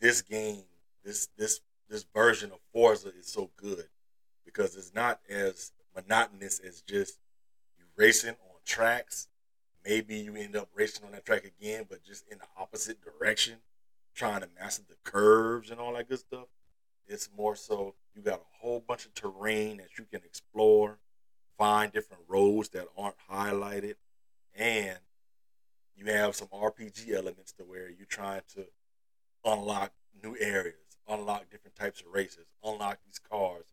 this 0.00 0.20
game 0.20 0.64
this 1.02 1.28
this 1.38 1.62
this 1.88 2.04
version 2.14 2.50
of 2.52 2.58
Forza 2.74 3.08
is 3.18 3.26
so 3.26 3.50
good 3.56 3.86
because 4.44 4.76
it's 4.76 4.94
not 4.94 5.20
as 5.30 5.72
monotonous 5.96 6.58
as 6.58 6.82
just 6.82 7.20
you 7.78 7.86
racing 7.96 8.32
on 8.50 8.56
tracks. 8.66 9.28
Maybe 9.82 10.16
you 10.18 10.36
end 10.36 10.56
up 10.56 10.68
racing 10.74 11.06
on 11.06 11.12
that 11.12 11.24
track 11.24 11.44
again, 11.46 11.86
but 11.88 12.04
just 12.04 12.28
in 12.28 12.36
the 12.36 12.44
opposite 12.60 12.98
direction, 13.00 13.54
trying 14.14 14.42
to 14.42 14.48
master 14.60 14.82
the 14.86 14.96
curves 15.10 15.70
and 15.70 15.80
all 15.80 15.94
that 15.94 16.10
good 16.10 16.18
stuff. 16.18 16.48
It's 17.06 17.30
more 17.34 17.56
so 17.56 17.94
you 18.14 18.20
got 18.20 18.40
a 18.40 18.58
whole 18.60 18.84
bunch 18.86 19.06
of 19.06 19.14
terrain 19.14 19.78
that 19.78 19.96
you 19.96 20.04
can 20.04 20.20
explore, 20.22 20.98
find 21.56 21.90
different 21.90 22.24
roads 22.28 22.68
that 22.70 22.88
aren't 22.98 23.16
highlighted, 23.30 23.94
and 24.54 24.98
you 25.98 26.06
have 26.12 26.36
some 26.36 26.48
RPG 26.48 27.12
elements 27.12 27.52
to 27.52 27.64
where 27.64 27.90
you're 27.90 28.06
trying 28.06 28.42
to 28.54 28.66
unlock 29.44 29.92
new 30.22 30.36
areas 30.38 30.88
unlock 31.08 31.50
different 31.50 31.74
types 31.74 32.00
of 32.00 32.06
races, 32.12 32.46
unlock 32.62 32.98
these 33.06 33.18
cars. 33.18 33.64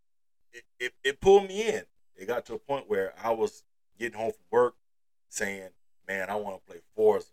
It, 0.53 0.63
it, 0.79 0.94
it 1.03 1.22
pulled 1.22 1.48
me 1.48 1.67
in. 1.67 1.84
It 2.15 2.27
got 2.27 2.46
to 2.46 2.53
a 2.53 2.60
point 2.60 2.89
where 2.89 3.13
I 3.22 3.32
was 3.32 3.63
getting 4.00 4.17
home 4.17 4.32
from 4.32 4.46
work 4.50 4.75
saying, 5.29 5.70
man, 6.08 6.29
I 6.29 6.36
want 6.36 6.55
to 6.55 6.72
play 6.72 6.82
Forza. 6.96 7.27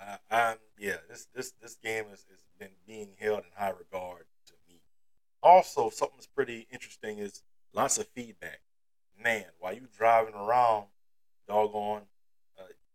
I, 0.00 0.18
I'm, 0.30 0.56
yeah, 0.78 0.96
this, 1.08 1.28
this, 1.34 1.52
this 1.62 1.76
game 1.76 2.04
has, 2.10 2.24
been 2.58 2.70
being 2.88 3.10
held 3.20 3.38
in 3.38 3.44
high 3.56 3.70
regard 3.70 4.24
to 4.44 4.52
me. 4.68 4.80
Also, 5.44 5.90
something 5.90 6.16
that's 6.16 6.26
pretty 6.26 6.66
interesting 6.72 7.18
is 7.18 7.44
lots 7.72 7.98
of 7.98 8.08
feedback. 8.08 8.58
Man, 9.22 9.44
while 9.60 9.72
you 9.72 9.82
driving 9.96 10.34
around, 10.34 10.86
doggone, 11.46 12.02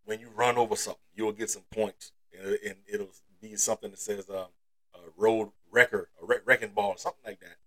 when 0.06 0.20
you 0.20 0.30
run 0.36 0.58
over 0.58 0.76
something, 0.76 1.02
you'll 1.16 1.32
get 1.32 1.50
some 1.50 1.64
points, 1.74 2.12
and, 2.38 2.58
and 2.66 2.76
it'll 2.92 3.10
be 3.42 3.56
something 3.56 3.92
that 3.92 4.00
says 4.00 4.30
um, 4.30 4.48
road 5.18 5.52
wrecker, 5.72 6.10
a 6.22 6.26
wrecking 6.46 6.72
ball, 6.76 6.96
something 6.98 7.22
like 7.26 7.40
that. 7.40 7.58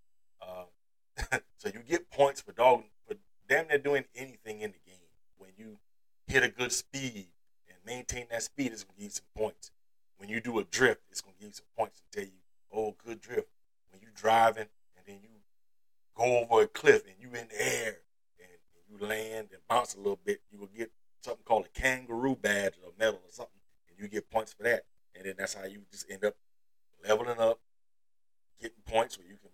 Um, 0.47 1.41
so 1.57 1.69
you 1.69 1.81
get 1.89 2.11
points 2.11 2.41
for 2.41 2.53
dog 2.53 2.85
for 3.07 3.17
damn 3.49 3.69
near 3.69 3.79
doing 3.79 4.05
anything 4.15 4.61
in 4.61 4.73
the 4.73 4.91
game. 4.91 5.01
When 5.39 5.51
you 5.57 5.79
hit 6.27 6.43
a 6.43 6.49
good 6.49 6.73
speed 6.73 7.29
and 7.69 7.77
maintain 7.85 8.27
that 8.31 8.43
speed, 8.43 8.73
it's 8.73 8.85
gonna 8.85 8.97
give 8.99 9.05
you 9.05 9.11
some 9.11 9.25
points. 9.37 9.71
When 10.19 10.29
you 10.29 10.41
do 10.41 10.59
a 10.59 10.65
drift, 10.65 11.03
it's 11.11 11.21
gonna 11.21 11.37
give 11.39 11.49
you 11.49 11.55
some 11.55 11.67
points 11.77 12.01
and 12.01 12.13
tell 12.13 12.33
you, 12.33 12.41
oh, 12.73 12.95
good 13.05 13.21
drift. 13.21 13.49
When 13.91 14.01
you 14.01 14.09
driving 14.15 14.67
and 14.97 15.07
then 15.07 15.19
you 15.23 15.29
go 16.15 16.39
over 16.39 16.63
a 16.63 16.67
cliff 16.67 17.05
and 17.07 17.15
you 17.21 17.29
in 17.39 17.49
the 17.49 17.63
air 17.63 17.99
and 18.39 18.49
you 18.89 19.07
land 19.07 19.49
and 19.53 19.61
bounce 19.69 19.95
a 19.95 19.99
little 19.99 20.19
bit, 20.25 20.41
you 20.51 20.59
will 20.59 20.71
get 20.77 20.91
something 21.27 21.45
called 21.45 21.67
a 21.67 21.81
kangaroo 21.81 22.37
badge 22.37 22.75
or 22.83 22.91
a 22.91 22.99
medal 22.99 23.21
or 23.25 23.31
something, 23.31 23.61
and 23.89 23.99
you 23.99 24.09
get 24.09 24.31
points 24.31 24.53
for 24.53 24.63
that. 24.63 24.85
And 25.15 25.27
then 25.27 25.35
that's 25.39 25.55
how 25.55 25.65
you 25.65 25.81
just 25.91 26.11
end 26.11 26.25
up 26.25 26.35
leveling 27.07 27.39
up, 27.39 27.61
getting 28.61 28.77
points 28.87 29.19
where 29.19 29.27
you 29.27 29.37
can 29.37 29.51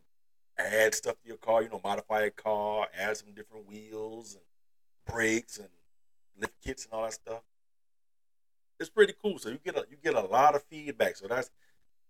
add 0.58 0.94
stuff 0.94 1.16
to 1.22 1.28
your 1.28 1.36
car, 1.36 1.62
you 1.62 1.68
know, 1.68 1.80
modify 1.82 2.22
a 2.22 2.30
car, 2.30 2.88
add 2.96 3.16
some 3.16 3.32
different 3.34 3.68
wheels 3.68 4.34
and 4.34 4.42
brakes 5.12 5.58
and 5.58 5.68
lift 6.38 6.54
kits 6.62 6.84
and 6.84 6.94
all 6.94 7.04
that 7.04 7.14
stuff. 7.14 7.42
It's 8.78 8.90
pretty 8.90 9.14
cool. 9.22 9.38
So 9.38 9.48
you 9.48 9.58
get 9.64 9.76
a 9.76 9.84
you 9.90 9.96
get 10.02 10.14
a 10.14 10.20
lot 10.20 10.54
of 10.54 10.62
feedback. 10.64 11.16
So 11.16 11.28
that's 11.28 11.50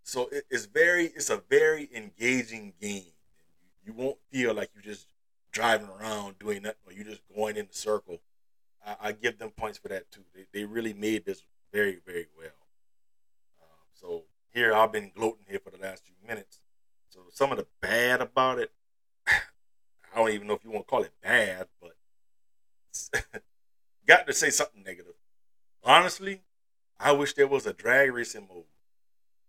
so 0.02 0.28
it, 0.32 0.44
it's 0.50 0.66
very 0.66 1.06
it's 1.06 1.30
a 1.30 1.42
very 1.48 1.88
engaging 1.94 2.72
game. 2.80 3.12
You, 3.60 3.68
you 3.86 3.92
won't 3.92 4.18
feel 4.30 4.54
like 4.54 4.70
you're 4.74 4.82
just 4.82 5.08
driving 5.52 5.88
around 5.88 6.38
doing 6.38 6.62
nothing 6.62 6.78
or 6.86 6.92
you're 6.92 7.04
just 7.04 7.22
going 7.34 7.56
in 7.56 7.66
the 7.66 7.74
circle. 7.74 8.20
I, 8.86 9.08
I 9.08 9.12
give 9.12 9.38
them 9.38 9.50
points 9.50 9.78
for 9.78 9.88
that 9.88 10.10
too. 10.10 10.24
They, 10.34 10.46
they 10.52 10.64
really 10.64 10.92
made 10.92 11.24
this 11.24 11.42
very 11.72 11.98
very 12.04 12.26
well. 12.36 12.48
Um, 13.62 13.86
so 13.94 14.22
here 14.52 14.74
I've 14.74 14.92
been 14.92 15.10
gloating 15.14 15.46
here 15.48 15.60
for 15.62 15.70
the 15.70 15.82
last 15.82 16.04
few 16.04 16.14
minutes. 16.26 16.60
So 17.08 17.20
some 17.30 17.52
of 17.52 17.58
the 17.58 17.66
bad 17.80 18.20
about 18.20 18.58
it, 18.58 18.70
I 19.26 20.16
don't 20.16 20.30
even 20.30 20.46
know 20.46 20.54
if 20.54 20.64
you 20.64 20.70
want 20.70 20.86
to 20.86 20.90
call 20.90 21.02
it 21.02 21.12
bad, 21.22 21.66
but 21.80 21.92
got 24.06 24.26
to 24.26 24.32
say 24.32 24.50
something 24.50 24.82
negative. 24.82 25.14
Honestly, 25.84 26.42
I 26.98 27.12
wish 27.12 27.34
there 27.34 27.48
was 27.48 27.66
a 27.66 27.72
drag 27.72 28.12
racing 28.12 28.46
mode. 28.48 28.64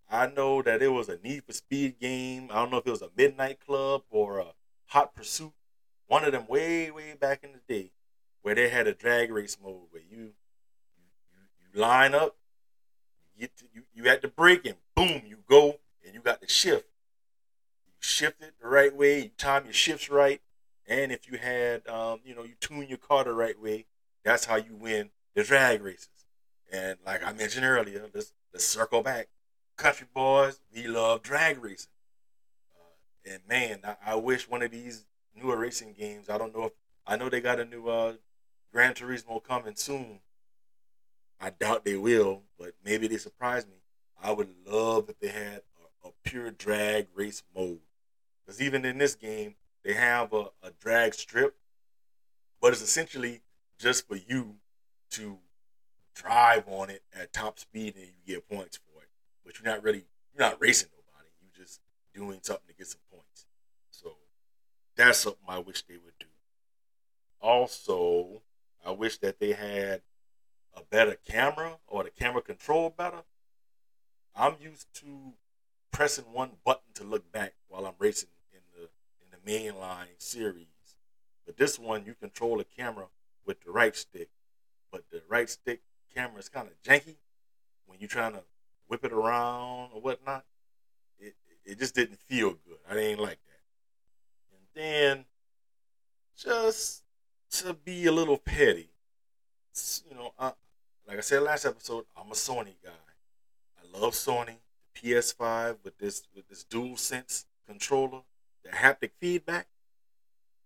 I 0.10 0.28
know 0.28 0.62
that 0.62 0.82
it 0.82 0.90
was 0.90 1.10
a 1.10 1.18
Need 1.18 1.44
for 1.44 1.54
Speed 1.54 2.00
game. 2.00 2.50
I 2.52 2.56
don't 2.56 2.72
know 2.72 2.78
if 2.78 2.88
it 2.88 2.92
was 2.92 3.02
a 3.02 3.10
Midnight 3.16 3.60
Club 3.66 4.04
or 4.10 4.40
a 4.40 4.48
Hot 4.88 5.16
Pursuit. 5.16 5.54
One 6.08 6.24
of 6.24 6.32
them 6.32 6.48
way, 6.48 6.92
way 6.92 7.16
back 7.20 7.44
in 7.44 7.54
the 7.54 7.74
day, 7.74 7.92
where 8.44 8.54
they 8.54 8.70
had 8.70 8.86
a 8.88 8.94
drag 8.94 9.32
race 9.32 9.58
mode 9.62 9.88
where 9.90 10.04
you 10.08 10.18
you, 10.18 11.74
you, 11.74 11.82
line 11.82 12.14
up, 12.14 12.36
you 13.34 13.42
get 13.42 13.58
to, 13.58 13.66
you 13.74 13.84
you 13.94 14.08
at 14.10 14.22
the 14.22 14.28
break 14.28 14.66
and 14.66 14.76
boom, 14.96 15.24
you 15.26 15.38
go 15.50 15.80
and 16.06 16.14
you 16.14 16.20
got 16.20 16.42
the 16.42 16.48
shift. 16.48 16.86
You 17.88 17.94
shift 18.00 18.42
it 18.44 18.54
the 18.62 18.68
right 18.68 18.96
way, 18.96 19.24
you 19.24 19.30
time 19.38 19.66
your 19.66 19.74
shifts 19.74 20.10
right, 20.10 20.42
and 20.88 21.12
if 21.12 21.30
you 21.30 21.38
had 21.38 21.88
um, 21.88 22.20
you 22.24 22.36
know, 22.36 22.44
you 22.44 22.54
tune 22.60 22.88
your 22.88 23.00
car 23.00 23.24
the 23.24 23.34
right 23.34 23.60
way, 23.60 23.86
that's 24.24 24.46
how 24.46 24.58
you 24.58 24.76
win 24.76 25.10
the 25.34 25.44
drag 25.44 25.82
races. 25.82 26.10
And 26.72 26.98
like 27.06 27.26
I 27.26 27.34
mentioned 27.34 27.66
earlier, 27.66 28.10
let's 28.14 28.34
let's 28.54 28.66
circle 28.66 29.02
back. 29.02 29.30
Country 29.78 30.08
boys, 30.14 30.60
we 30.74 30.88
love 30.88 31.24
drag 31.24 31.64
racing. 31.64 31.92
Uh, 32.76 33.32
and 33.32 33.42
man, 33.48 33.80
I, 33.84 34.12
I, 34.12 34.16
wish 34.16 34.48
one 34.48 34.62
of 34.62 34.70
these 34.70 35.06
newer 35.36 35.58
racing 35.58 35.94
games. 35.98 36.30
I 36.30 36.38
don't 36.38 36.56
know 36.56 36.66
if 36.66 36.72
I 37.08 37.16
know 37.16 37.30
they 37.30 37.42
got 37.42 37.60
a 37.60 37.66
new 37.66 37.88
uh, 37.88 38.14
Gran 38.74 38.96
Turismo 38.96 39.42
coming 39.44 39.76
soon. 39.76 40.20
I 41.40 41.52
doubt 41.52 41.86
they 41.86 41.96
will, 41.96 42.42
but 42.58 42.74
maybe 42.84 43.08
they 43.08 43.18
surprise 43.18 43.68
me. 43.68 43.76
I 44.22 44.32
would 44.32 44.50
love 44.66 45.10
if 45.10 45.20
they 45.20 45.28
had 45.28 45.62
a, 46.04 46.08
a 46.08 46.12
pure 46.24 46.50
drag 46.50 47.08
race 47.14 47.44
mode. 47.56 47.82
Because 48.44 48.60
even 48.62 48.84
in 48.84 48.98
this 48.98 49.14
game, 49.14 49.56
they 49.84 49.94
have 49.94 50.34
a, 50.34 50.48
a 50.64 50.72
drag 50.80 51.14
strip, 51.14 51.56
but 52.60 52.72
it's 52.74 52.82
essentially 52.82 53.42
just 53.78 54.08
for 54.08 54.16
you 54.16 54.56
to 55.12 55.38
drive 56.16 56.64
on 56.68 56.90
it 56.90 57.04
at 57.14 57.32
top 57.32 57.60
speed 57.60 57.96
and 57.96 58.06
you 58.06 58.36
get 58.36 58.50
points 58.50 58.78
for 58.78 59.04
it. 59.04 59.10
But 59.46 59.60
you're 59.60 59.72
not 59.72 59.84
really 59.84 60.06
you're 60.34 60.50
not 60.50 60.60
racing 60.60 60.90
nobody. 60.92 61.30
You're 61.42 61.66
just 61.66 61.80
doing 62.16 62.40
something 62.42 62.68
to 62.70 62.74
get 62.74 62.88
some 62.88 63.02
points. 63.12 63.46
So 63.92 64.14
that's 64.96 65.20
something 65.20 65.44
I 65.48 65.60
wish 65.60 65.84
they 65.84 65.98
would 65.98 66.18
do. 66.20 66.26
Also, 67.40 68.42
I 68.86 68.92
wish 68.92 69.18
that 69.20 69.40
they 69.40 69.54
had 69.54 70.02
a 70.76 70.82
better 70.84 71.16
camera 71.26 71.78
or 71.88 72.04
the 72.04 72.10
camera 72.10 72.42
control 72.42 72.90
better. 72.90 73.24
I'm 74.36 74.56
used 74.62 74.88
to 74.96 75.34
pressing 75.92 76.26
one 76.34 76.52
button 76.66 76.94
to 76.96 77.04
look 77.04 77.32
back 77.32 77.54
while 77.68 77.86
I'm 77.86 77.94
racing 78.00 78.30
in 78.52 78.60
the 78.74 78.90
in 79.22 79.30
the 79.32 79.52
mainline 79.52 80.08
series. 80.18 80.68
But 81.46 81.58
this 81.58 81.78
one 81.78 82.06
you 82.06 82.14
control 82.14 82.58
the 82.58 82.66
camera 82.66 83.08
with 83.46 83.64
the 83.64 83.72
right 83.72 83.96
stick. 83.96 84.30
But 84.92 85.04
the 85.12 85.22
right 85.28 85.50
stick 85.50 85.82
camera 86.14 86.40
is 86.40 86.50
kind 86.50 86.68
of 86.68 86.82
janky 86.82 87.18
when 87.86 88.00
you're 88.00 88.10
trying 88.10 88.34
to 88.34 88.44
whip 88.88 89.06
it 89.06 89.14
around 89.14 89.92
or 89.94 90.02
whatnot. 90.02 90.46
It 91.20 91.36
it 91.64 91.80
just 91.80 91.96
didn't 91.96 92.20
feel 92.20 92.52
good. 92.52 92.80
I 92.90 92.96
didn't 92.96 93.24
like 93.24 93.40
that. 93.46 94.56
And 94.56 95.16
then 95.16 95.26
just 96.36 97.03
to 97.54 97.74
be 97.74 98.06
a 98.08 98.12
little 98.12 98.38
petty, 98.38 98.90
you 100.10 100.16
know, 100.16 100.34
I, 100.40 100.54
like 101.08 101.18
I 101.18 101.22
said 101.22 101.44
last 101.44 101.66
episode, 101.66 102.06
I'm 102.18 102.32
a 102.32 102.36
Sony 102.36 102.76
guy. 102.84 102.92
I 103.78 104.00
love 104.00 104.14
Sony. 104.14 104.56
The 104.94 105.14
PS5 105.14 105.78
with 105.84 105.98
this 105.98 106.24
with 106.36 106.48
this 106.48 106.64
dual 106.64 106.98
sense 106.98 107.46
controller, 107.68 108.22
the 108.64 108.72
haptic 108.72 109.12
feedback. 109.20 109.68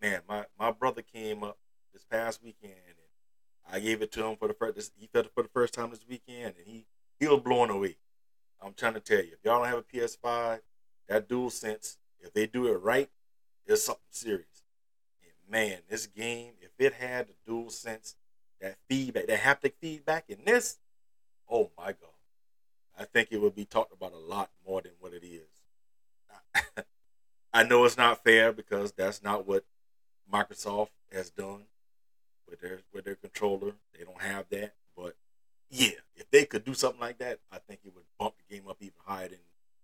Man, 0.01 0.21
my, 0.29 0.45
my 0.59 0.71
brother 0.71 1.01
came 1.01 1.43
up 1.43 1.57
this 1.91 2.05
past 2.05 2.41
weekend 2.43 2.73
and 2.73 3.73
I 3.73 3.79
gave 3.79 4.01
it 4.01 4.11
to 4.13 4.25
him 4.25 4.37
for 4.37 4.47
the 4.47 4.53
first. 4.53 4.93
He 4.97 5.07
felt 5.07 5.25
it 5.25 5.31
for 5.33 5.43
the 5.43 5.49
first 5.49 5.73
time 5.73 5.89
this 5.89 6.05
weekend, 6.07 6.55
and 6.57 6.65
he 6.65 6.85
he 7.19 7.27
was 7.27 7.41
blown 7.41 7.69
away. 7.69 7.97
I'm 8.61 8.73
trying 8.73 8.93
to 8.93 8.99
tell 8.99 9.19
you, 9.19 9.33
if 9.33 9.43
y'all 9.43 9.59
don't 9.59 9.67
have 9.67 9.79
a 9.79 9.83
PS5, 9.83 10.59
that 11.09 11.27
dual 11.27 11.49
sense, 11.49 11.97
if 12.19 12.33
they 12.33 12.47
do 12.47 12.67
it 12.67 12.81
right, 12.81 13.09
it's 13.65 13.83
something 13.83 14.03
serious. 14.09 14.56
Man, 15.49 15.79
this 15.89 16.07
game, 16.07 16.53
if 16.61 16.71
it 16.77 16.93
had 16.93 17.27
the 17.27 17.33
dual 17.45 17.69
sense, 17.69 18.15
that 18.61 18.77
feedback, 18.89 19.27
that 19.27 19.39
haptic 19.39 19.73
feedback 19.79 20.25
in 20.29 20.39
this, 20.45 20.77
oh 21.49 21.71
my 21.77 21.87
god, 21.87 22.17
I 22.99 23.05
think 23.05 23.29
it 23.31 23.41
would 23.41 23.55
be 23.55 23.65
talked 23.65 23.93
about 23.93 24.13
a 24.13 24.17
lot 24.17 24.49
more 24.67 24.81
than 24.81 24.93
what 24.99 25.13
it 25.13 25.23
is. 25.23 26.83
I 27.53 27.63
know 27.63 27.85
it's 27.85 27.97
not 27.97 28.23
fair 28.23 28.51
because 28.51 28.91
that's 28.91 29.23
not 29.23 29.47
what 29.47 29.63
Microsoft 30.31 30.89
has 31.11 31.29
done 31.29 31.63
with 32.49 32.61
their 32.61 32.79
with 32.93 33.05
their 33.05 33.15
controller. 33.15 33.73
They 33.97 34.03
don't 34.03 34.21
have 34.21 34.45
that. 34.49 34.73
But 34.95 35.15
yeah, 35.69 35.99
if 36.15 36.29
they 36.31 36.45
could 36.45 36.65
do 36.65 36.73
something 36.73 36.99
like 36.99 37.19
that, 37.19 37.39
I 37.51 37.59
think 37.59 37.81
it 37.85 37.93
would 37.95 38.03
bump 38.19 38.35
the 38.37 38.55
game 38.55 38.67
up 38.67 38.77
even 38.79 38.93
higher 39.05 39.29
than 39.29 39.39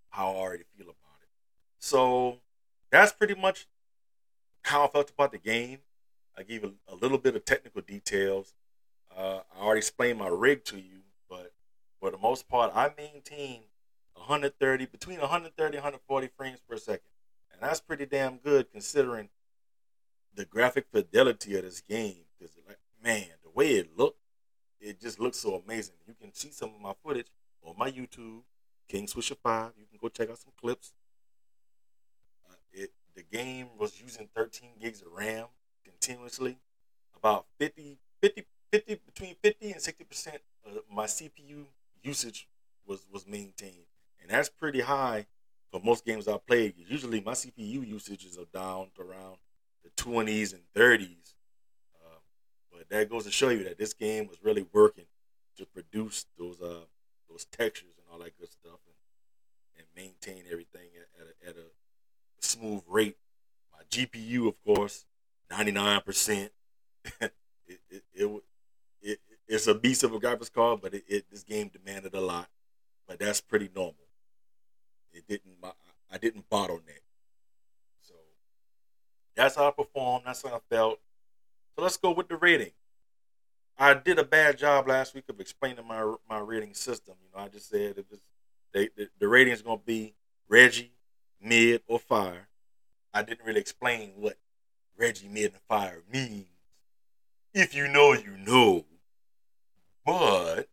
how 0.10 0.32
I 0.32 0.36
already 0.36 0.64
feel 0.78 0.86
about 0.86 1.22
it. 1.22 1.30
So 1.80 2.38
that's 2.92 3.12
pretty 3.12 3.36
much 3.36 3.68
how 4.64 4.86
I 4.86 4.88
felt 4.88 5.12
about 5.12 5.32
the 5.32 5.38
game. 5.38 5.80
I 6.38 6.44
gave 6.44 6.64
a, 6.64 6.72
a 6.88 6.96
little 6.96 7.18
bit 7.18 7.36
of 7.36 7.46
technical 7.46 7.82
details. 7.82 8.56
Uh, 9.16 9.42
I 9.56 9.64
already 9.64 9.80
explained 9.80 10.20
my 10.20 10.28
rig 10.28 10.66
to 10.66 10.78
you, 10.78 11.02
but 11.30 11.54
for 12.00 12.10
the 12.10 12.18
most 12.18 12.48
part, 12.48 12.72
I 12.74 12.92
maintain 12.98 13.62
130 14.16 14.88
between 14.88 15.20
130 15.20 15.78
140 15.78 16.30
frames 16.36 16.60
per 16.68 16.78
second, 16.78 17.02
and 17.52 17.62
that's 17.62 17.82
pretty 17.82 18.06
damn 18.06 18.38
good 18.38 18.72
considering 18.72 19.30
the 20.36 20.46
graphic 20.46 20.88
fidelity 20.92 21.56
of 21.56 21.64
this 21.64 21.82
game 21.82 22.26
because 22.38 22.56
like 22.68 22.80
man, 23.04 23.28
the 23.44 23.52
way 23.52 23.74
it 23.74 23.98
looked, 23.98 24.20
it 24.80 25.00
just 25.00 25.20
looks 25.20 25.38
so 25.38 25.62
amazing. 25.64 25.96
You 26.08 26.16
can 26.20 26.34
see 26.34 26.50
some 26.52 26.70
of 26.74 26.82
my 26.82 26.94
footage 27.04 27.28
on 27.62 27.76
my 27.78 27.92
YouTube, 27.92 28.42
King 28.88 29.08
Swisher 29.08 29.38
Five. 29.38 29.74
You 29.78 29.86
can 29.86 30.00
go 30.02 30.10
check 30.10 30.30
out 30.30 30.40
some 30.40 30.54
clips. 30.60 30.94
Uh, 33.16 33.22
the 33.22 33.38
game 33.38 33.68
was 33.78 34.02
using 34.02 34.28
13 34.36 34.72
gigs 34.82 35.02
of 35.02 35.08
RAM 35.12 35.46
continuously, 35.84 36.58
about 37.16 37.46
50, 37.60 37.98
50, 38.22 38.46
50 38.72 39.00
between 39.06 39.36
50 39.42 39.72
and 39.72 39.82
60 39.82 40.04
percent 40.04 40.42
of 40.66 40.84
my 40.92 41.06
CPU 41.06 41.66
usage 42.02 42.48
was 42.86 43.06
was 43.12 43.28
maintained, 43.28 43.88
and 44.22 44.30
that's 44.30 44.50
pretty 44.50 44.82
high 44.82 45.26
for 45.72 45.80
most 45.80 46.06
games 46.06 46.28
I 46.28 46.38
played. 46.38 46.76
Usually, 46.78 47.22
my 47.22 47.34
CPU 47.34 47.88
usages 47.88 48.38
are 48.38 48.46
down 48.54 48.88
to 48.96 49.02
around 49.02 49.38
the 49.84 49.90
20s 50.02 50.54
and 50.54 50.62
30s 50.76 51.34
but 52.74 52.98
that 52.98 53.10
goes 53.10 53.24
to 53.24 53.32
show 53.32 53.50
you 53.50 53.64
that 53.64 53.78
this 53.78 53.94
game 53.94 54.28
was 54.28 54.44
really 54.44 54.66
working 54.74 55.06
to 55.58 55.66
produce 55.66 56.26
those 56.38 56.62
uh 56.62 56.86
those 57.30 57.46
textures 57.46 57.94
and 57.98 58.06
all 58.12 58.20
that 58.20 58.38
good 58.38 58.52
stuff 58.52 58.80
and, 58.86 58.96
and 59.78 59.88
maintain 59.96 60.44
everything 60.52 60.90
at, 61.00 61.22
at, 61.22 61.28
a, 61.28 61.50
at 61.50 61.56
a 61.56 61.68
smooth 62.44 62.84
rate. 62.88 63.18
My 63.72 63.84
GPU, 63.90 64.48
of 64.48 64.56
course, 64.64 65.06
ninety 65.50 65.72
nine 65.72 66.02
percent. 66.02 66.52
It 67.66 67.80
it, 67.90 68.04
it 69.02 69.20
it's 69.48 69.68
a 69.68 69.76
beast 69.76 70.04
of 70.04 70.14
a 70.14 70.20
graphics 70.20 70.52
card, 70.52 70.82
but 70.82 70.94
it, 70.94 71.04
it, 71.08 71.26
this 71.32 71.44
game 71.44 71.70
demanded 71.70 72.14
a 72.14 72.22
lot. 72.22 72.50
But 73.08 73.20
that's 73.20 73.42
pretty 73.42 73.70
normal. 73.74 73.96
It 75.14 75.28
didn't. 75.28 75.56
I 76.12 76.18
didn't 76.18 76.50
bottleneck. 76.50 77.02
So 78.02 78.14
that's 79.36 79.56
how 79.56 79.68
I 79.68 79.72
performed. 79.72 80.26
That's 80.26 80.44
how 80.44 80.56
I 80.56 80.60
felt. 80.70 81.00
So 81.76 81.84
let's 81.84 81.98
go 81.98 82.12
with 82.12 82.30
the 82.30 82.38
rating. 82.38 82.72
I 83.78 83.94
did 83.96 84.20
a 84.20 84.24
bad 84.24 84.58
job 84.58 84.88
last 84.88 85.16
week 85.16 85.26
of 85.30 85.40
explaining 85.40 85.86
my 85.88 86.16
my 86.30 86.40
rating 86.40 86.74
system. 86.74 87.16
You 87.24 87.30
know, 87.36 87.46
I 87.46 87.50
just 87.50 87.70
said 87.70 87.98
if 87.98 88.06
it's 88.12 88.24
they, 88.74 88.90
the, 88.96 89.10
the 89.20 89.28
rating 89.28 89.54
is 89.54 89.62
going 89.62 89.80
to 89.80 89.86
be 89.86 90.16
Reggie, 90.48 90.93
mid, 91.44 91.82
or 91.88 92.00
fire. 92.00 92.48
I 93.14 93.22
didn't 93.22 93.46
really 93.46 93.60
explain 93.60 94.14
what 94.16 94.38
Reggie, 94.98 95.28
mid, 95.28 95.52
and 95.54 95.62
fire 95.68 96.02
means. 96.12 96.48
If 97.54 97.76
you 97.76 97.88
know, 97.88 98.14
you 98.14 98.36
know. 98.38 98.86
But 100.06 100.68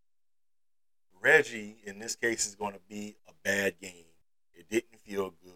Reggie, 1.21 1.77
in 1.85 1.99
this 1.99 2.17
case, 2.17 2.47
is 2.47 2.55
going 2.55 2.73
to 2.73 2.81
be 2.89 3.17
a 3.29 3.33
bad 3.45 3.79
game. 3.81 4.07
It 4.55 4.69
didn't 4.69 5.01
feel 5.01 5.35
good. 5.43 5.53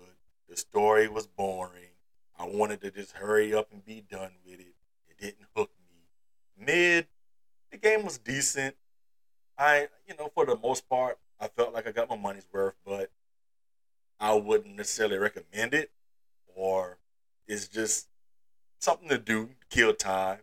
The 0.48 0.56
story 0.56 1.08
was 1.08 1.26
boring. 1.26 1.90
I 2.38 2.46
wanted 2.46 2.80
to 2.82 2.90
just 2.90 3.12
hurry 3.12 3.54
up 3.54 3.68
and 3.72 3.84
be 3.84 4.02
done 4.08 4.32
with 4.44 4.60
it. 4.60 4.74
It 5.08 5.18
didn't 5.18 5.46
hook 5.56 5.70
me. 5.88 6.66
Mid, 6.66 7.06
the 7.70 7.78
game 7.78 8.04
was 8.04 8.18
decent. 8.18 8.76
I, 9.56 9.88
you 10.06 10.14
know, 10.18 10.30
for 10.34 10.44
the 10.44 10.56
most 10.56 10.88
part, 10.88 11.18
I 11.40 11.48
felt 11.48 11.72
like 11.72 11.86
I 11.86 11.92
got 11.92 12.10
my 12.10 12.16
money's 12.16 12.46
worth, 12.52 12.74
but 12.84 13.10
I 14.24 14.32
wouldn't 14.32 14.76
necessarily 14.76 15.18
recommend 15.18 15.74
it, 15.74 15.90
or 16.56 16.96
it's 17.46 17.68
just 17.68 18.08
something 18.78 19.10
to 19.10 19.18
do, 19.18 19.50
kill 19.68 19.92
time. 19.92 20.38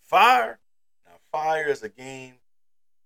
Fire, 0.00 0.60
now 1.04 1.14
Fire 1.32 1.66
is 1.66 1.82
a 1.82 1.88
game 1.88 2.34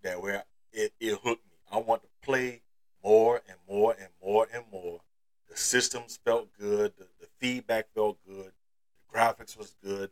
that 0.03 0.21
where 0.21 0.45
it, 0.75 0.93
it 1.01 1.19
hooked 1.25 1.47
me. 1.47 1.57
I 1.73 1.79
want 1.79 2.03
to 2.03 2.09
play 2.21 2.61
more 3.03 3.41
and 3.49 3.57
more 3.67 3.97
and 3.99 4.11
more 4.23 4.47
and 4.53 4.65
more. 4.71 5.01
The 5.49 5.57
systems 5.57 6.19
felt 6.23 6.51
good, 6.61 6.93
the, 6.99 7.07
the 7.19 7.29
feedback 7.39 7.87
felt 7.95 8.19
good, 8.29 8.53
the 8.53 9.19
graphics 9.19 9.57
was 9.57 9.75
good, 9.83 10.11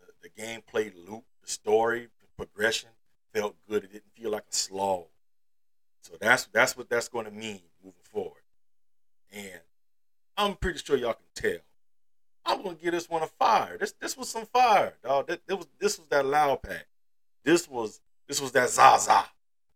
the, 0.00 0.28
the 0.28 0.42
gameplay 0.42 0.92
loop, 1.06 1.22
the 1.40 1.48
story 1.48 2.08
the 2.20 2.26
progression 2.36 2.90
felt 3.32 3.54
good. 3.68 3.84
It 3.84 3.92
didn't 3.92 4.12
feel 4.16 4.32
like 4.32 4.46
a 4.50 4.54
slog. 4.54 5.04
So 6.00 6.14
that's 6.20 6.46
that's 6.46 6.76
what 6.76 6.88
that's 6.88 7.08
going 7.08 7.26
to 7.26 7.30
mean. 7.30 7.60
moving 7.80 8.02
forward. 8.02 8.41
And 9.32 9.60
I'm 10.36 10.54
pretty 10.56 10.78
sure 10.78 10.96
y'all 10.96 11.14
can 11.14 11.24
tell. 11.34 11.58
I'm 12.44 12.62
gonna 12.62 12.76
give 12.76 12.92
this 12.92 13.08
one 13.08 13.22
a 13.22 13.26
fire. 13.26 13.78
This 13.78 13.92
this 14.00 14.16
was 14.16 14.28
some 14.28 14.46
fire, 14.46 14.94
dog. 15.02 15.28
This, 15.28 15.38
was 15.48 15.66
this 15.78 15.98
was 15.98 16.08
that 16.08 16.26
loud 16.26 16.62
pack. 16.62 16.86
This 17.44 17.68
was 17.68 18.00
this 18.28 18.40
was 18.40 18.52
that 18.52 18.68
Zaza, 18.70 19.24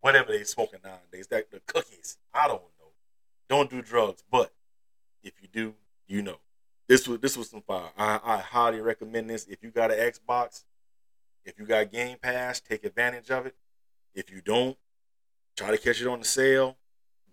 whatever 0.01 0.33
they 0.33 0.45
smoking 0.45 0.81
nowadays. 0.85 1.29
That 1.29 1.51
the 1.51 1.61
cookies. 1.67 2.19
I 2.35 2.49
don't 2.49 2.63
know. 2.63 2.91
Don't 3.49 3.71
do 3.71 3.83
drugs, 3.83 4.25
but 4.31 4.53
if 5.23 5.35
you 5.41 5.49
do, 5.53 5.75
you 6.07 6.23
know. 6.23 6.39
This 6.89 7.09
was 7.09 7.19
this 7.21 7.37
was 7.37 7.51
some 7.51 7.63
fire. 7.63 7.91
I, 7.97 8.21
I 8.23 8.39
highly 8.39 8.81
recommend 8.81 9.31
this. 9.31 9.47
If 9.47 9.63
you 9.63 9.71
got 9.71 9.91
an 9.91 9.99
Xbox, 9.99 10.65
if 11.45 11.59
you 11.59 11.65
got 11.67 11.91
Game 11.91 12.17
Pass, 12.21 12.61
take 12.61 12.85
advantage 12.85 13.31
of 13.31 13.47
it. 13.47 13.55
If 14.15 14.31
you 14.31 14.41
don't, 14.41 14.77
try 15.57 15.71
to 15.71 15.79
catch 15.79 16.01
it 16.01 16.07
on 16.07 16.21
the 16.21 16.25
sale. 16.25 16.77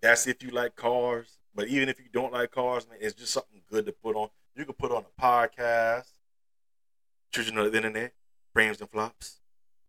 That's 0.01 0.27
if 0.27 0.43
you 0.43 0.49
like 0.49 0.75
cars. 0.75 1.37
But 1.55 1.67
even 1.67 1.89
if 1.89 1.99
you 1.99 2.05
don't 2.11 2.33
like 2.33 2.51
cars, 2.51 2.87
man, 2.89 2.97
it's 3.01 3.13
just 3.13 3.33
something 3.33 3.61
good 3.69 3.85
to 3.85 3.91
put 3.91 4.15
on. 4.15 4.29
You 4.55 4.65
can 4.65 4.73
put 4.73 4.91
on 4.91 5.03
a 5.03 5.21
podcast, 5.21 6.09
Children 7.31 7.57
of 7.59 7.71
the 7.71 7.77
Internet, 7.77 8.13
Frames 8.53 8.81
and 8.81 8.89
Flops, 8.89 9.39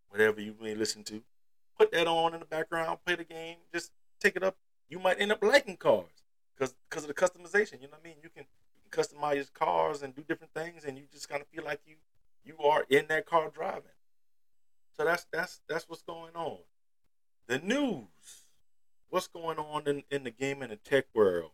whatever 0.09 0.40
you 0.40 0.55
may 0.61 0.74
listen 0.74 1.05
to. 1.05 1.22
Put 1.79 1.92
that 1.92 2.07
on 2.07 2.35
in 2.35 2.40
the 2.40 2.46
background, 2.46 2.98
play 3.05 3.16
the 3.16 3.24
game, 3.24 3.57
just 3.72 3.92
take 4.20 4.37
it 4.37 4.42
up. 4.42 4.57
You 4.88 4.98
might 4.98 5.20
end 5.20 5.33
up 5.33 5.42
liking 5.42 5.77
cars 5.77 6.22
because 6.55 6.74
because 6.88 7.05
of 7.05 7.09
the 7.09 7.14
customization. 7.14 7.81
You 7.81 7.88
know 7.88 7.94
what 7.94 8.00
I 8.05 8.09
mean? 8.09 8.16
You 8.22 8.29
can 8.29 8.44
you 8.74 8.90
can 8.90 9.05
customize 9.05 9.53
cars 9.53 10.03
and 10.03 10.14
do 10.14 10.22
different 10.22 10.55
things, 10.55 10.85
and 10.85 10.96
you 10.96 11.05
just 11.12 11.29
kind 11.29 11.42
of 11.42 11.48
feel 11.48 11.64
like 11.64 11.81
you 11.87 11.96
you 12.44 12.59
are 12.59 12.85
in 12.88 13.07
that 13.09 13.27
car 13.27 13.50
driving. 13.50 13.83
So 14.96 15.05
that's 15.05 15.27
that's 15.33 15.61
that's 15.68 15.88
what's 15.88 16.03
going 16.03 16.35
on. 16.35 16.59
The 17.46 17.59
news. 17.59 18.43
What's 19.14 19.29
going 19.29 19.59
on 19.59 19.87
in, 19.87 20.03
in 20.11 20.24
the 20.24 20.33
game 20.33 20.61
and 20.61 20.72
the 20.72 20.77
tech 20.77 21.05
world? 21.14 21.53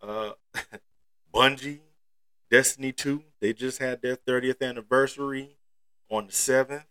Uh 0.00 0.34
Bungie, 1.34 1.80
Destiny 2.48 2.92
2, 2.92 3.24
they 3.40 3.52
just 3.52 3.80
had 3.80 4.02
their 4.02 4.14
30th 4.14 4.62
anniversary 4.62 5.56
on 6.08 6.28
the 6.28 6.32
7th, 6.32 6.84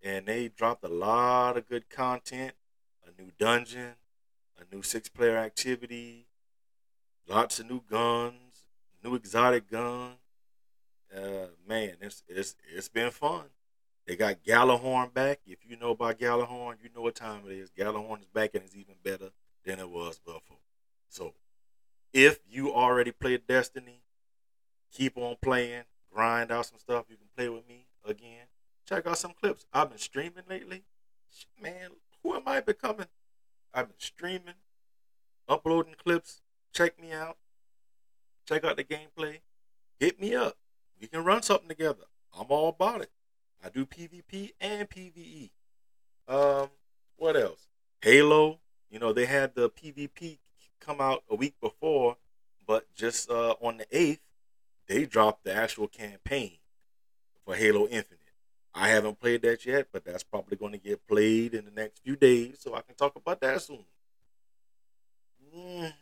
and 0.00 0.26
they 0.26 0.46
dropped 0.46 0.84
a 0.84 0.88
lot 0.88 1.56
of 1.56 1.68
good 1.68 1.90
content, 1.90 2.52
a 3.04 3.20
new 3.20 3.32
dungeon, 3.36 3.94
a 4.60 4.72
new 4.72 4.80
six 4.80 5.08
player 5.08 5.38
activity, 5.38 6.28
lots 7.26 7.58
of 7.58 7.68
new 7.68 7.82
guns, 7.90 8.62
new 9.02 9.16
exotic 9.16 9.68
gun. 9.68 10.18
Uh, 11.12 11.48
man, 11.66 11.96
it's 12.00 12.22
it's 12.28 12.54
it's 12.72 12.88
been 12.88 13.10
fun. 13.10 13.46
They 14.06 14.14
got 14.14 14.44
Gjallarhorn 14.44 15.12
back. 15.12 15.40
If 15.46 15.58
you 15.68 15.76
know 15.76 15.90
about 15.90 16.18
Gjallarhorn, 16.18 16.76
you 16.82 16.90
know 16.94 17.02
what 17.02 17.16
time 17.16 17.42
it 17.46 17.52
is. 17.52 17.70
Gjallarhorn 17.70 18.20
is 18.20 18.28
back 18.28 18.54
and 18.54 18.64
it's 18.64 18.76
even 18.76 18.94
better 19.02 19.30
than 19.64 19.80
it 19.80 19.90
was 19.90 20.18
before. 20.20 20.58
So, 21.08 21.34
if 22.12 22.38
you 22.48 22.72
already 22.72 23.10
played 23.10 23.46
Destiny, 23.48 24.02
keep 24.92 25.16
on 25.16 25.36
playing, 25.42 25.82
grind 26.12 26.52
out 26.52 26.66
some 26.66 26.78
stuff. 26.78 27.06
You 27.08 27.16
can 27.16 27.26
play 27.36 27.48
with 27.48 27.68
me 27.68 27.86
again. 28.04 28.46
Check 28.88 29.06
out 29.06 29.18
some 29.18 29.32
clips. 29.32 29.66
I've 29.72 29.90
been 29.90 29.98
streaming 29.98 30.44
lately. 30.48 30.84
Man, 31.60 31.90
who 32.22 32.34
am 32.34 32.42
I 32.46 32.60
becoming? 32.60 33.06
I've 33.74 33.88
been 33.88 33.98
streaming, 33.98 34.54
uploading 35.48 35.96
clips. 36.02 36.40
Check 36.72 37.00
me 37.00 37.12
out. 37.12 37.36
Check 38.48 38.64
out 38.64 38.76
the 38.76 38.84
gameplay. 38.84 39.40
Hit 39.98 40.20
me 40.20 40.36
up. 40.36 40.56
We 41.00 41.08
can 41.08 41.24
run 41.24 41.42
something 41.42 41.68
together. 41.68 42.04
I'm 42.38 42.46
all 42.48 42.68
about 42.68 43.00
it. 43.00 43.10
I 43.64 43.68
do 43.68 43.86
PvP 43.86 44.52
and 44.60 44.88
PvE. 44.88 45.50
Um, 46.28 46.70
what 47.16 47.36
else? 47.36 47.68
Halo. 48.00 48.60
You 48.90 48.98
know, 48.98 49.12
they 49.12 49.26
had 49.26 49.54
the 49.54 49.70
PvP 49.70 50.38
come 50.80 51.00
out 51.00 51.24
a 51.28 51.34
week 51.34 51.54
before, 51.60 52.16
but 52.66 52.86
just 52.94 53.30
uh, 53.30 53.54
on 53.60 53.78
the 53.78 53.86
8th, 53.86 54.20
they 54.86 55.04
dropped 55.04 55.44
the 55.44 55.54
actual 55.54 55.88
campaign 55.88 56.58
for 57.44 57.54
Halo 57.54 57.86
Infinite. 57.86 58.20
I 58.74 58.88
haven't 58.88 59.18
played 59.18 59.42
that 59.42 59.64
yet, 59.64 59.88
but 59.90 60.04
that's 60.04 60.22
probably 60.22 60.56
going 60.56 60.72
to 60.72 60.78
get 60.78 61.06
played 61.08 61.54
in 61.54 61.64
the 61.64 61.70
next 61.70 62.02
few 62.04 62.14
days, 62.14 62.58
so 62.60 62.74
I 62.74 62.82
can 62.82 62.94
talk 62.94 63.16
about 63.16 63.40
that 63.40 63.62
soon. 63.62 63.84
Mm, 65.56 65.92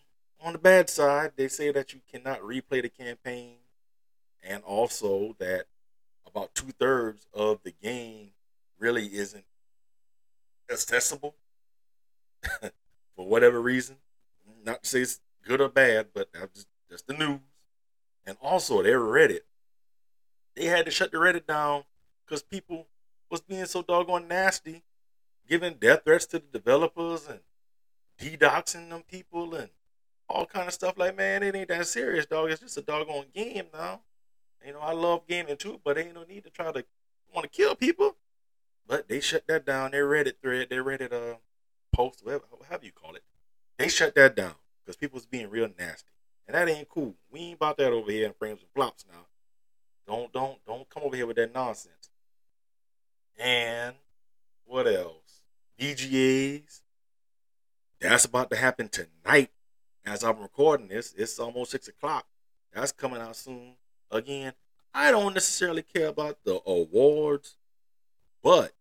on 0.42 0.52
the 0.52 0.58
bad 0.58 0.90
side, 0.90 1.32
they 1.36 1.48
say 1.48 1.70
that 1.70 1.94
you 1.94 2.00
cannot 2.10 2.40
replay 2.40 2.82
the 2.82 2.88
campaign, 2.88 3.56
and 4.42 4.62
also 4.64 5.36
that 5.38 5.66
about 6.34 6.54
two 6.54 6.72
thirds 6.78 7.26
of 7.32 7.60
the 7.62 7.70
game 7.70 8.30
really 8.78 9.06
isn't 9.06 9.44
accessible 10.70 11.36
for 12.60 13.26
whatever 13.26 13.60
reason. 13.60 13.96
Not 14.64 14.82
to 14.82 14.88
say 14.88 15.00
it's 15.02 15.20
good 15.46 15.60
or 15.60 15.68
bad, 15.68 16.08
but 16.12 16.28
just, 16.90 17.06
the 17.06 17.14
news. 17.14 17.40
And 18.26 18.36
also, 18.42 18.82
their 18.82 19.00
Reddit, 19.00 19.40
they 20.56 20.64
had 20.64 20.86
to 20.86 20.90
shut 20.90 21.12
the 21.12 21.18
Reddit 21.18 21.46
down 21.46 21.84
because 22.24 22.42
people 22.42 22.86
was 23.30 23.40
being 23.40 23.66
so 23.66 23.82
doggone 23.82 24.26
nasty, 24.26 24.82
giving 25.48 25.74
death 25.74 26.02
threats 26.04 26.26
to 26.26 26.38
the 26.38 26.58
developers 26.58 27.28
and 27.28 27.40
dedoxing 28.18 28.88
them 28.88 29.02
people 29.02 29.54
and 29.54 29.68
all 30.28 30.46
kind 30.46 30.66
of 30.66 30.74
stuff. 30.74 30.96
Like, 30.96 31.16
man, 31.16 31.42
it 31.42 31.54
ain't 31.54 31.68
that 31.68 31.86
serious, 31.86 32.26
dog. 32.26 32.50
It's 32.50 32.60
just 32.60 32.78
a 32.78 32.82
doggone 32.82 33.26
game 33.34 33.66
now. 33.72 34.00
You 34.64 34.72
know, 34.72 34.80
I 34.80 34.92
love 34.92 35.26
gaming 35.28 35.56
too, 35.56 35.80
but 35.84 35.98
ain't 35.98 36.14
no 36.14 36.24
need 36.24 36.44
to 36.44 36.50
try 36.50 36.72
to 36.72 36.84
want 37.34 37.44
to 37.44 37.48
kill 37.48 37.74
people. 37.74 38.16
But 38.86 39.08
they 39.08 39.20
shut 39.20 39.46
that 39.46 39.64
down. 39.66 39.90
Their 39.90 40.06
Reddit 40.06 40.34
thread, 40.42 40.68
their 40.70 40.84
Reddit 40.84 41.12
uh 41.12 41.36
post, 41.92 42.24
whatever, 42.24 42.44
however 42.68 42.84
you 42.84 42.92
call 42.92 43.14
it, 43.14 43.22
they 43.78 43.88
shut 43.88 44.14
that 44.14 44.34
down 44.34 44.54
because 44.84 44.96
people 44.96 45.16
was 45.16 45.26
being 45.26 45.50
real 45.50 45.68
nasty, 45.78 46.10
and 46.46 46.54
that 46.54 46.68
ain't 46.68 46.88
cool. 46.88 47.14
We 47.30 47.40
ain't 47.40 47.56
about 47.56 47.76
that 47.78 47.92
over 47.92 48.10
here 48.10 48.26
in 48.26 48.32
frames 48.32 48.60
and 48.60 48.70
flops 48.74 49.04
now. 49.10 49.26
Don't 50.06 50.32
don't 50.32 50.58
don't 50.66 50.88
come 50.88 51.04
over 51.04 51.16
here 51.16 51.26
with 51.26 51.36
that 51.36 51.54
nonsense. 51.54 52.10
And 53.38 53.96
what 54.64 54.86
else? 54.86 55.42
VGAs. 55.78 56.80
That's 58.00 58.24
about 58.24 58.50
to 58.50 58.56
happen 58.56 58.88
tonight. 58.88 59.50
As 60.04 60.22
I'm 60.22 60.40
recording 60.40 60.88
this, 60.88 61.14
it's 61.16 61.38
almost 61.38 61.70
six 61.70 61.88
o'clock. 61.88 62.26
That's 62.72 62.92
coming 62.92 63.20
out 63.20 63.36
soon. 63.36 63.76
Again, 64.10 64.52
I 64.92 65.10
don't 65.10 65.34
necessarily 65.34 65.82
care 65.82 66.08
about 66.08 66.38
the 66.44 66.60
awards, 66.66 67.56
but 68.42 68.72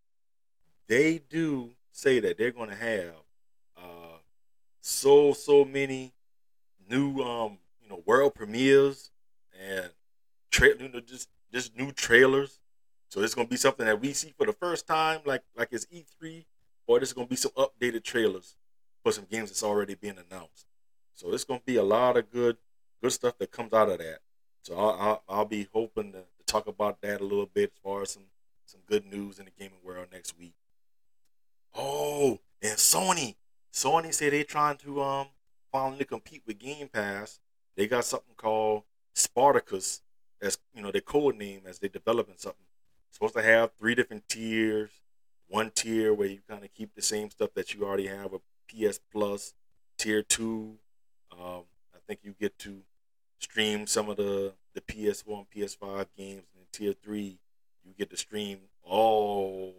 they 0.88 1.19
do 1.29 1.71
say 1.91 2.19
that 2.19 2.38
they're 2.38 2.51
going 2.51 2.69
to 2.69 2.75
have 2.75 3.15
uh, 3.77 4.17
so 4.81 5.33
so 5.33 5.65
many 5.65 6.13
new 6.89 7.21
um 7.21 7.57
you 7.81 7.89
know 7.89 8.03
world 8.05 8.36
premieres 8.36 9.12
and 9.59 9.89
tra- 10.51 10.77
you 10.79 10.89
know, 10.89 10.99
just 10.99 11.29
just 11.51 11.75
new 11.77 11.91
trailers. 11.91 12.59
So 13.09 13.21
it's 13.21 13.36
going 13.36 13.47
to 13.47 13.51
be 13.51 13.57
something 13.57 13.86
that 13.86 14.01
we 14.01 14.13
see 14.13 14.33
for 14.36 14.45
the 14.45 14.53
first 14.53 14.88
time, 14.88 15.19
like 15.25 15.43
like 15.55 15.69
it's 15.71 15.86
E3, 15.86 16.45
or 16.88 16.99
there's 16.99 17.13
going 17.13 17.27
to 17.27 17.29
be 17.29 17.36
some 17.36 17.51
updated 17.51 18.03
trailers 18.03 18.55
for 19.03 19.12
some 19.12 19.25
games 19.29 19.49
that's 19.49 19.63
already 19.63 19.95
been 19.95 20.17
announced. 20.17 20.65
So 21.15 21.31
it's 21.33 21.43
going 21.43 21.59
to 21.59 21.65
be 21.65 21.75
a 21.75 21.83
lot 21.83 22.17
of 22.17 22.31
good 22.31 22.57
good 23.01 23.12
stuff 23.12 23.38
that 23.38 23.51
comes 23.51 23.73
out 23.73 23.89
of 23.89 23.99
that. 23.99 24.19
So 24.63 24.78
I'll, 24.78 25.21
I'll, 25.28 25.45
be 25.45 25.67
hoping 25.73 26.13
to, 26.13 26.19
talk 26.45 26.67
about 26.67 27.02
that 27.02 27.19
a 27.19 27.23
little 27.23 27.47
bit 27.47 27.71
as 27.73 27.80
far 27.84 28.02
as 28.04 28.12
some 28.12 28.23
some 28.65 28.82
good 28.88 29.06
news 29.06 29.39
in 29.39 29.45
the 29.45 29.52
gaming 29.58 29.80
world 29.84 30.08
next 30.12 30.38
week. 30.38 30.54
Oh, 31.76 32.39
and 32.62 32.78
Sony, 32.78 33.36
Sony 33.73 34.13
said 34.13 34.34
they're 34.34 34.43
trying 34.43 34.78
to 34.78 35.02
um 35.02 35.28
finally 35.71 36.06
compete 36.06 36.43
with 36.45 36.60
Game 36.60 36.88
Pass. 36.88 37.39
They 37.76 37.88
got 37.88 38.06
something 38.06 38.36
called 38.38 38.84
Spartacus 39.13 40.02
as 40.41 40.58
you 40.73 40.82
know 40.82 40.91
their 40.91 41.02
code 41.02 41.36
name 41.36 41.63
as 41.67 41.80
they're 41.80 41.89
developing 41.89 42.36
something. 42.38 42.65
Supposed 43.12 43.36
to 43.36 43.41
have 43.41 43.71
three 43.78 43.95
different 43.95 44.30
tiers. 44.30 44.91
One 45.47 45.71
tier 45.71 46.13
where 46.13 46.28
you 46.28 46.39
kind 46.47 46.63
of 46.63 46.73
keep 46.73 46.95
the 46.95 47.02
same 47.02 47.30
stuff 47.30 47.49
that 47.56 47.73
you 47.73 47.84
already 47.84 48.08
have 48.08 48.32
with 48.32 48.41
PS 48.69 48.99
Plus. 49.12 49.54
Tier 49.97 50.23
two, 50.23 50.78
um, 51.32 51.63
I 51.93 51.99
think 52.08 52.21
you 52.23 52.34
get 52.39 52.58
to 52.60 52.82
stream 53.43 53.86
some 53.88 54.10
of 54.10 54.17
the 54.17 54.53
the 54.73 54.82
PS1, 54.82 55.45
PS5 55.56 56.08
games, 56.17 56.43
and 56.58 56.65
Tier 56.71 56.93
Three, 56.93 57.39
you 57.86 57.93
get 57.97 58.10
to 58.10 58.17
stream 58.17 58.60
all 58.84 59.75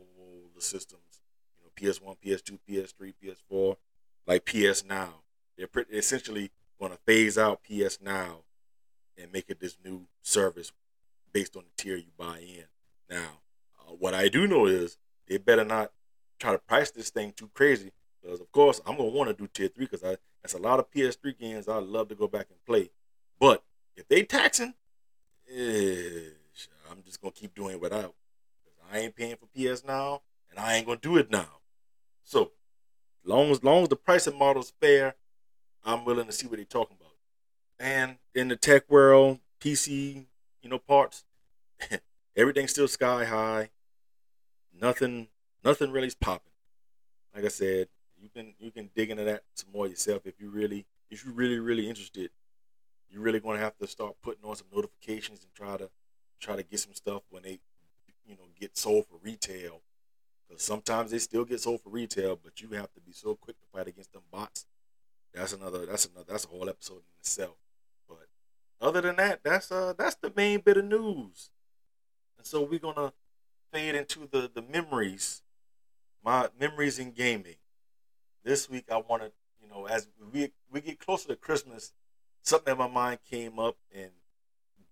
the 0.54 0.62
systems. 0.62 1.20
You 1.58 1.64
know, 1.64 1.92
PS1, 1.92 2.16
PS2, 2.24 2.58
PS3, 2.68 3.14
PS4, 3.22 3.76
like 4.26 4.44
PS 4.44 4.84
Now. 4.84 5.14
They're 5.56 5.66
pretty, 5.66 5.94
essentially 5.96 6.50
going 6.78 6.92
to 6.92 6.98
phase 6.98 7.38
out 7.38 7.62
PS 7.64 7.98
Now 8.00 8.40
and 9.16 9.32
make 9.32 9.46
it 9.48 9.60
this 9.60 9.76
new 9.84 10.06
service 10.22 10.72
based 11.32 11.56
on 11.56 11.64
the 11.64 11.82
tier 11.82 11.96
you 11.96 12.12
buy 12.16 12.38
in. 12.38 12.64
Now, 13.08 13.40
uh, 13.80 13.92
what 13.92 14.14
I 14.14 14.28
do 14.28 14.46
know 14.46 14.66
is 14.66 14.98
they 15.28 15.38
better 15.38 15.64
not 15.64 15.92
try 16.38 16.52
to 16.52 16.58
price 16.58 16.90
this 16.90 17.10
thing 17.10 17.32
too 17.36 17.50
crazy 17.54 17.92
because, 18.22 18.40
of 18.40 18.50
course, 18.52 18.80
I'm 18.86 18.96
gonna 18.96 19.10
want 19.10 19.30
to 19.30 19.34
do 19.34 19.48
tier 19.52 19.68
three 19.68 19.86
because 19.86 20.04
I 20.04 20.16
that's 20.42 20.54
a 20.54 20.58
lot 20.58 20.78
of 20.78 20.90
PS3 20.90 21.38
games 21.38 21.68
I'd 21.68 21.84
love 21.84 22.08
to 22.08 22.14
go 22.14 22.28
back 22.28 22.46
and 22.50 22.64
play. 22.66 22.90
But 23.44 23.62
if 23.94 24.08
they 24.08 24.22
taxing, 24.22 24.72
I'm 25.54 27.02
just 27.04 27.20
gonna 27.20 27.32
keep 27.32 27.54
doing 27.54 27.74
it 27.74 27.80
without. 27.82 28.14
I 28.90 29.00
ain't 29.00 29.14
paying 29.14 29.36
for 29.36 29.48
PS 29.48 29.84
now, 29.84 30.22
and 30.48 30.58
I 30.58 30.76
ain't 30.76 30.86
gonna 30.86 30.98
do 30.98 31.18
it 31.18 31.30
now. 31.30 31.60
So, 32.22 32.52
long 33.22 33.50
as 33.50 33.62
long 33.62 33.82
as 33.82 33.90
the 33.90 33.96
pricing 33.96 34.38
model's 34.38 34.72
fair, 34.80 35.16
I'm 35.84 36.06
willing 36.06 36.24
to 36.24 36.32
see 36.32 36.46
what 36.46 36.56
they're 36.56 36.64
talking 36.64 36.96
about. 36.98 37.16
And 37.78 38.16
in 38.34 38.48
the 38.48 38.56
tech 38.56 38.88
world, 38.88 39.40
PC, 39.60 40.24
you 40.62 40.70
know, 40.70 40.78
parts, 40.78 41.24
everything's 42.36 42.70
still 42.70 42.88
sky 42.88 43.26
high. 43.26 43.68
Nothing, 44.72 45.28
nothing 45.62 45.90
really 45.90 46.06
is 46.06 46.14
popping. 46.14 46.54
Like 47.34 47.44
I 47.44 47.48
said, 47.48 47.88
you 48.18 48.30
can 48.30 48.54
you 48.58 48.70
can 48.70 48.88
dig 48.96 49.10
into 49.10 49.24
that 49.24 49.42
some 49.52 49.70
more 49.70 49.86
yourself 49.86 50.22
if 50.24 50.40
you 50.40 50.48
really 50.48 50.86
if 51.10 51.26
you're 51.26 51.34
really 51.34 51.58
really 51.58 51.90
interested. 51.90 52.30
You're 53.10 53.22
really 53.22 53.40
going 53.40 53.56
to 53.58 53.62
have 53.62 53.76
to 53.78 53.86
start 53.86 54.16
putting 54.22 54.44
on 54.44 54.56
some 54.56 54.66
notifications 54.74 55.42
and 55.42 55.54
try 55.54 55.76
to 55.76 55.90
try 56.40 56.56
to 56.56 56.62
get 56.62 56.80
some 56.80 56.94
stuff 56.94 57.22
when 57.30 57.42
they 57.42 57.60
you 58.26 58.34
know 58.34 58.44
get 58.58 58.76
sold 58.76 59.06
for 59.06 59.18
retail. 59.22 59.82
Because 60.48 60.62
sometimes 60.62 61.10
they 61.10 61.18
still 61.18 61.44
get 61.44 61.60
sold 61.60 61.80
for 61.82 61.90
retail, 61.90 62.38
but 62.42 62.60
you 62.60 62.68
have 62.70 62.92
to 62.92 63.00
be 63.00 63.12
so 63.12 63.34
quick 63.34 63.58
to 63.60 63.66
fight 63.72 63.88
against 63.88 64.12
them 64.12 64.22
bots. 64.30 64.66
That's 65.32 65.52
another. 65.52 65.86
That's 65.86 66.06
another. 66.06 66.26
That's 66.28 66.44
a 66.44 66.48
whole 66.48 66.68
episode 66.68 66.98
in 66.98 67.18
itself. 67.20 67.56
But 68.08 68.28
other 68.80 69.00
than 69.00 69.16
that, 69.16 69.40
that's 69.42 69.72
uh 69.72 69.94
that's 69.96 70.16
the 70.16 70.32
main 70.36 70.60
bit 70.60 70.76
of 70.76 70.84
news. 70.84 71.50
And 72.38 72.46
so 72.46 72.62
we're 72.62 72.78
gonna 72.78 73.12
fade 73.72 73.94
into 73.94 74.28
the 74.30 74.50
the 74.52 74.62
memories, 74.62 75.42
my 76.24 76.48
memories 76.58 76.98
in 76.98 77.12
gaming. 77.12 77.56
This 78.44 78.68
week 78.68 78.84
I 78.90 78.98
want 78.98 79.22
to, 79.22 79.32
you 79.60 79.68
know, 79.68 79.86
as 79.86 80.08
we 80.32 80.52
we 80.70 80.80
get 80.80 81.00
closer 81.00 81.28
to 81.28 81.36
Christmas, 81.36 81.92
something 82.44 82.72
in 82.72 82.78
my 82.78 82.88
mind 82.88 83.18
came 83.28 83.58
up, 83.58 83.76
and 83.92 84.10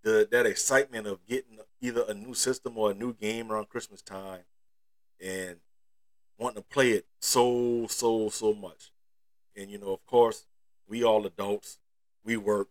the 0.03 0.27
that 0.33 0.47
excitement 0.47 1.07
of 1.07 1.25
getting 1.27 1.61
either 1.81 2.05
a 2.09 2.15
new 2.15 2.35
system 2.35 2.77
or 2.77 2.91
a 2.91 2.95
new 2.95 3.15
game 3.15 3.53
around 3.53 3.69
Christmas 3.69 4.03
time, 4.03 4.43
and 5.21 5.57
wanting 6.39 6.63
to 6.63 6.69
play 6.69 6.91
it 6.91 7.07
so 7.21 7.87
so 7.89 8.29
so 8.31 8.53
much. 8.53 8.91
And 9.57 9.71
you 9.71 9.79
know, 9.79 9.93
of 9.93 10.05
course, 10.07 10.47
we 10.89 11.05
all 11.05 11.25
adults, 11.27 11.79
we 12.25 12.37
work. 12.37 12.69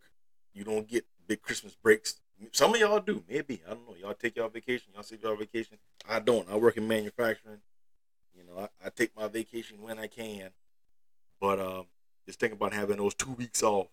You 0.52 0.64
don't 0.64 0.86
get 0.86 1.06
big 1.26 1.40
Christmas 1.40 1.74
breaks. 1.74 2.16
Some 2.50 2.74
of 2.74 2.80
y'all 2.80 2.98
do, 3.00 3.22
maybe. 3.28 3.62
I 3.66 3.70
don't 3.70 3.88
know. 3.88 3.94
Y'all 3.98 4.14
take 4.14 4.36
y'all 4.36 4.48
vacation. 4.48 4.92
Y'all 4.92 5.04
take 5.04 5.22
y'all 5.22 5.36
vacation. 5.36 5.78
I 6.08 6.18
don't. 6.18 6.50
I 6.50 6.56
work 6.56 6.76
in 6.76 6.88
manufacturing. 6.88 7.60
You 8.36 8.42
know, 8.44 8.62
I, 8.62 8.86
I 8.86 8.90
take 8.90 9.16
my 9.16 9.28
vacation 9.28 9.80
when 9.80 9.98
I 9.98 10.08
can. 10.08 10.50
But 11.40 11.60
um, 11.60 11.86
just 12.26 12.40
think 12.40 12.52
about 12.52 12.72
having 12.74 12.96
those 12.96 13.14
two 13.14 13.30
weeks 13.30 13.62
off 13.62 13.86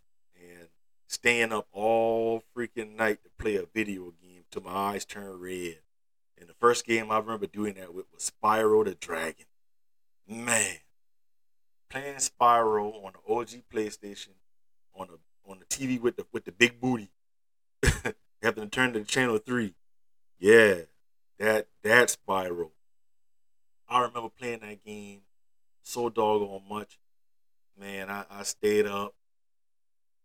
staying 1.10 1.52
up 1.52 1.68
all 1.74 2.44
freaking 2.56 2.96
night 2.96 3.24
to 3.24 3.30
play 3.40 3.56
a 3.56 3.66
video 3.74 4.14
game 4.22 4.44
till 4.52 4.62
my 4.62 4.72
eyes 4.72 5.06
turn 5.06 5.40
red. 5.40 5.80
And 6.38 6.48
the 6.48 6.54
first 6.60 6.86
game 6.86 7.10
I 7.10 7.18
remember 7.18 7.48
doing 7.48 7.74
that 7.74 7.94
with 7.94 8.06
was 8.14 8.32
Spyro 8.32 8.86
the 8.86 8.94
Dragon. 8.94 9.48
Man, 10.28 10.78
playing 11.90 12.18
Spyro 12.18 13.04
on 13.04 13.14
the 13.14 13.34
OG 13.34 13.64
PlayStation 13.74 14.36
on 14.96 15.08
the 15.08 15.52
on 15.52 15.58
the 15.58 15.66
TV 15.66 16.00
with 16.00 16.16
the 16.16 16.28
with 16.32 16.46
the 16.46 16.52
big 16.52 16.80
booty. 16.80 17.10
Having 18.44 18.64
to 18.66 18.70
turn 18.70 18.94
to 18.94 19.04
channel 19.04 19.40
three. 19.40 19.74
Yeah, 20.38 20.82
that 21.40 21.68
that 21.82 22.16
Spyro. 22.16 22.70
I 23.88 24.02
remember 24.02 24.30
playing 24.30 24.60
that 24.60 24.86
game 24.86 25.22
so 25.82 26.10
doggone 26.10 26.62
much. 26.70 27.00
Man, 27.78 28.12
I, 28.12 28.26
I 28.30 28.44
stayed 28.44 28.86
up 28.86 29.16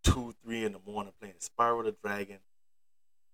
two, 0.04 0.34
three 0.44 0.64
in 0.64 0.72
the 0.72 0.80
morning 0.86 1.12
playing 1.18 1.34
Spyro 1.40 1.84
the 1.84 1.96
Dragon, 2.02 2.38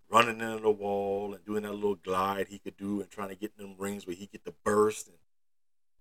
running 0.09 0.41
into 0.41 0.63
the 0.63 0.71
wall 0.71 1.33
and 1.33 1.45
doing 1.45 1.63
that 1.63 1.73
little 1.73 1.95
glide 1.95 2.47
he 2.47 2.57
could 2.57 2.77
do 2.77 3.01
and 3.01 3.11
trying 3.11 3.29
to 3.29 3.35
get 3.35 3.51
in 3.59 3.63
them 3.63 3.75
rings 3.77 4.07
where 4.07 4.15
he 4.15 4.25
get 4.25 4.43
the 4.43 4.53
burst 4.63 5.07
and 5.07 5.17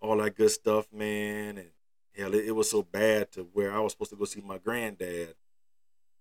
all 0.00 0.16
that 0.16 0.36
good 0.36 0.50
stuff, 0.50 0.86
man. 0.92 1.58
And 1.58 1.70
Hell, 2.16 2.34
it, 2.34 2.46
it, 2.46 2.52
was 2.52 2.70
so 2.70 2.82
bad 2.82 3.30
to 3.32 3.48
where 3.52 3.72
I 3.72 3.78
was 3.78 3.92
supposed 3.92 4.10
to 4.10 4.16
go 4.16 4.24
see 4.24 4.40
my 4.40 4.58
granddad. 4.58 5.34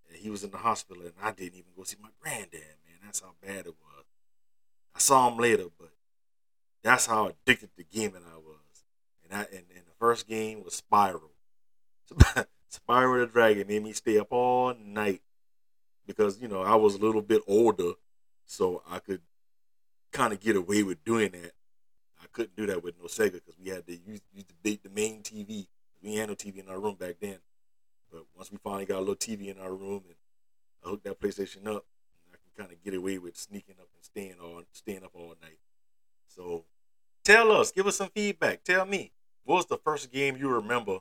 And 0.08 0.18
he 0.18 0.30
was 0.30 0.44
in 0.44 0.52
the 0.52 0.58
hospital, 0.58 1.04
and 1.04 1.14
I 1.22 1.32
didn't 1.32 1.56
even 1.56 1.72
go 1.76 1.84
see 1.84 1.98
my 2.02 2.10
granddad, 2.20 2.78
man. 2.86 3.00
That's 3.04 3.22
how 3.22 3.34
bad 3.42 3.66
it 3.66 3.76
was. 3.82 4.06
I 4.96 5.00
saw 5.00 5.30
him 5.30 5.38
later, 5.38 5.66
but 5.80 5.92
that's 6.84 7.06
how 7.06 7.28
addicted 7.28 7.76
to 7.76 7.84
gaming 7.84 8.24
I 8.26 8.38
was. 8.38 8.84
And 9.24 9.34
I 9.40 9.44
and, 9.52 9.66
and 9.76 9.86
the 9.86 9.96
first 10.00 10.28
game 10.28 10.64
was 10.64 10.82
Spyro. 10.82 11.30
Spyro 12.72 13.26
the 13.26 13.32
Dragon 13.32 13.68
made 13.68 13.84
me 13.84 13.94
stay 13.94 14.18
up 14.20 14.28
all 14.32 14.74
night 14.76 15.22
because 16.06 16.40
you 16.42 16.48
know 16.48 16.62
I 16.62 16.76
was 16.76 16.96
a 16.96 17.00
little 17.00 17.22
bit 17.22 17.42
older, 17.48 17.94
so 18.46 18.84
I 18.90 19.00
could 19.00 19.22
kind 20.12 20.34
of 20.34 20.40
get 20.40 20.56
away 20.56 20.84
with 20.84 21.04
doing 21.04 21.32
that. 21.32 21.54
I 22.22 22.26
couldn't 22.32 22.56
do 22.56 22.66
that 22.68 22.84
with 22.84 22.96
no 23.00 23.06
Sega 23.06 23.34
because 23.34 23.58
we 23.64 23.70
had 23.70 23.88
to 23.88 23.94
use, 23.94 24.22
use 24.34 24.46
the, 24.64 24.80
the 24.84 24.90
main 24.90 25.22
TV 25.22 25.68
we 26.02 26.16
had 26.16 26.30
no 26.30 26.36
TV 26.36 26.60
in 26.60 26.70
our 26.70 26.80
room 26.80 26.96
back 26.96 27.16
then. 27.20 27.40
But 28.12 28.24
once 28.36 28.52
we 28.52 28.58
finally 28.58 28.86
got 28.86 28.98
a 28.98 29.00
little 29.00 29.16
TV 29.16 29.48
in 29.48 29.60
our 29.60 29.74
room 29.74 30.04
and 30.08 30.16
I 30.84 30.90
hooked 30.90 31.04
that 31.04 31.20
PlayStation 31.20 31.68
up, 31.68 31.86
I 32.32 32.38
can 32.38 32.66
kind 32.66 32.72
of 32.72 32.84
get 32.84 32.94
away 32.94 33.18
with 33.18 33.38
sneaking 33.38 33.76
up 33.80 33.88
and 33.94 34.04
staying 34.04 34.36
all 34.42 34.64
staying 34.72 35.04
up 35.04 35.12
all 35.14 35.36
night. 35.42 35.60
So 36.28 36.66
tell 37.24 37.52
us, 37.52 37.72
give 37.72 37.88
us 37.88 37.98
some 37.98 38.10
feedback. 38.10 38.64
Tell 38.64 38.86
me, 38.86 39.12
what 39.44 39.56
was 39.56 39.66
the 39.66 39.78
first 39.78 40.12
game 40.12 40.38
you 40.38 40.50
remember 40.50 41.00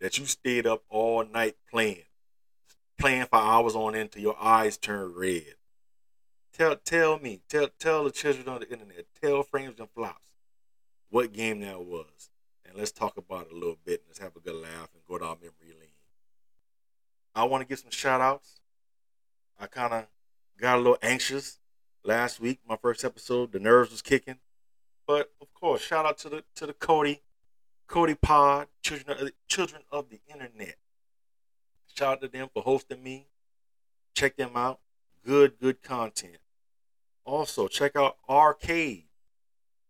that 0.00 0.18
you 0.18 0.26
stayed 0.26 0.66
up 0.66 0.82
all 0.88 1.24
night 1.24 1.56
playing? 1.70 2.04
Playing 2.98 3.26
for 3.26 3.38
hours 3.38 3.74
on 3.74 3.94
end 3.94 4.12
till 4.12 4.22
your 4.22 4.36
eyes 4.40 4.76
turn 4.76 5.14
red. 5.14 5.54
Tell 6.52 6.76
tell 6.76 7.18
me, 7.18 7.40
tell 7.48 7.68
tell 7.78 8.04
the 8.04 8.10
children 8.10 8.48
on 8.48 8.60
the 8.60 8.70
internet, 8.70 9.06
tell 9.20 9.42
frames 9.42 9.78
and 9.78 9.90
flops 9.90 10.20
what 11.10 11.32
game 11.32 11.60
that 11.60 11.80
was 11.82 12.30
and 12.76 12.76
let's 12.76 12.92
talk 12.92 13.16
about 13.16 13.46
it 13.46 13.52
a 13.52 13.54
little 13.54 13.78
bit 13.84 14.00
and 14.00 14.08
let's 14.08 14.18
have 14.18 14.36
a 14.36 14.40
good 14.40 14.54
laugh 14.54 14.90
and 14.94 15.04
go 15.08 15.18
down 15.18 15.38
memory 15.40 15.74
lane. 15.78 15.90
I 17.34 17.44
want 17.44 17.62
to 17.62 17.68
give 17.68 17.78
some 17.78 17.90
shout 17.90 18.20
outs. 18.20 18.60
I 19.58 19.66
kind 19.66 19.92
of 19.92 20.06
got 20.58 20.76
a 20.76 20.78
little 20.78 20.98
anxious 21.02 21.58
last 22.04 22.40
week, 22.40 22.60
my 22.68 22.76
first 22.76 23.04
episode. 23.04 23.52
The 23.52 23.60
nerves 23.60 23.90
was 23.90 24.02
kicking. 24.02 24.36
But 25.06 25.32
of 25.40 25.52
course, 25.54 25.82
shout 25.82 26.04
out 26.04 26.18
to 26.18 26.28
the 26.28 26.44
to 26.56 26.66
the 26.66 26.72
Cody, 26.72 27.22
Cody 27.86 28.14
Pod, 28.14 28.68
children 28.82 29.18
of 29.18 29.24
the, 29.26 29.32
children 29.48 29.82
of 29.90 30.10
the 30.10 30.20
internet. 30.30 30.76
Shout 31.94 32.14
out 32.14 32.20
to 32.22 32.28
them 32.28 32.48
for 32.52 32.62
hosting 32.62 33.02
me. 33.02 33.26
Check 34.14 34.36
them 34.36 34.56
out. 34.56 34.80
Good, 35.24 35.58
good 35.60 35.82
content. 35.82 36.38
Also, 37.24 37.68
check 37.68 37.96
out 37.96 38.16
Arcade. 38.28 39.06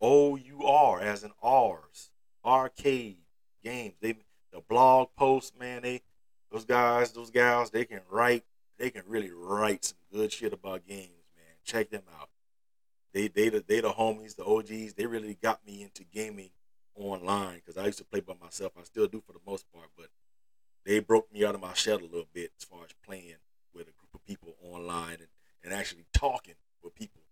O 0.01 0.37
U 0.37 0.63
R 0.65 1.01
as 1.01 1.25
in 1.25 1.33
R's 1.43 2.11
arcade 2.45 3.19
games. 3.63 3.95
They 4.01 4.17
the 4.53 4.61
blog 4.61 5.09
posts, 5.17 5.53
man. 5.59 5.83
They 5.83 6.03
those 6.51 6.65
guys, 6.65 7.13
those 7.13 7.31
gals, 7.31 7.71
they 7.71 7.85
can 7.85 8.01
write. 8.11 8.45
They 8.79 8.91
can 8.91 9.03
really 9.07 9.31
write 9.31 9.87
some 9.87 9.99
good 10.13 10.33
shit 10.33 10.53
about 10.53 10.87
games, 10.87 11.31
man. 11.35 11.57
Check 11.65 11.91
them 11.91 12.03
out. 12.21 12.29
They 13.13 13.29
they 13.29 13.49
the 13.49 13.65
they 13.67 13.81
the 13.81 13.93
homies, 13.93 14.37
the 14.37 14.45
OGs. 14.45 14.95
They 14.95 15.07
really 15.07 15.39
got 15.43 15.67
me 15.67 15.83
into 15.83 16.05
gaming 16.05 16.51
online 16.97 17.57
because 17.57 17.77
I 17.77 17.87
used 17.87 17.99
to 17.99 18.05
play 18.05 18.21
by 18.21 18.35
myself. 18.41 18.73
I 18.79 18.85
still 18.85 19.07
do 19.07 19.23
for 19.27 19.33
the 19.33 19.41
most 19.47 19.71
part, 19.73 19.89
but 19.97 20.09
they 20.85 20.99
broke 21.01 21.33
me 21.33 21.45
out 21.45 21.55
of 21.55 21.61
my 21.61 21.75
shell 21.75 21.99
a 21.99 22.03
little 22.03 22.29
bit 22.33 22.53
as 22.59 22.65
far 22.65 22.81
as 22.85 22.95
playing 23.05 23.37
with 23.75 23.83
a 23.89 23.93
group 23.93 24.15
of 24.15 24.25
people 24.25 24.55
online 24.63 25.19
and, 25.19 25.29
and 25.65 25.73
actually 25.73 26.07
talking 26.13 26.55
with 26.83 26.95
people 26.95 27.23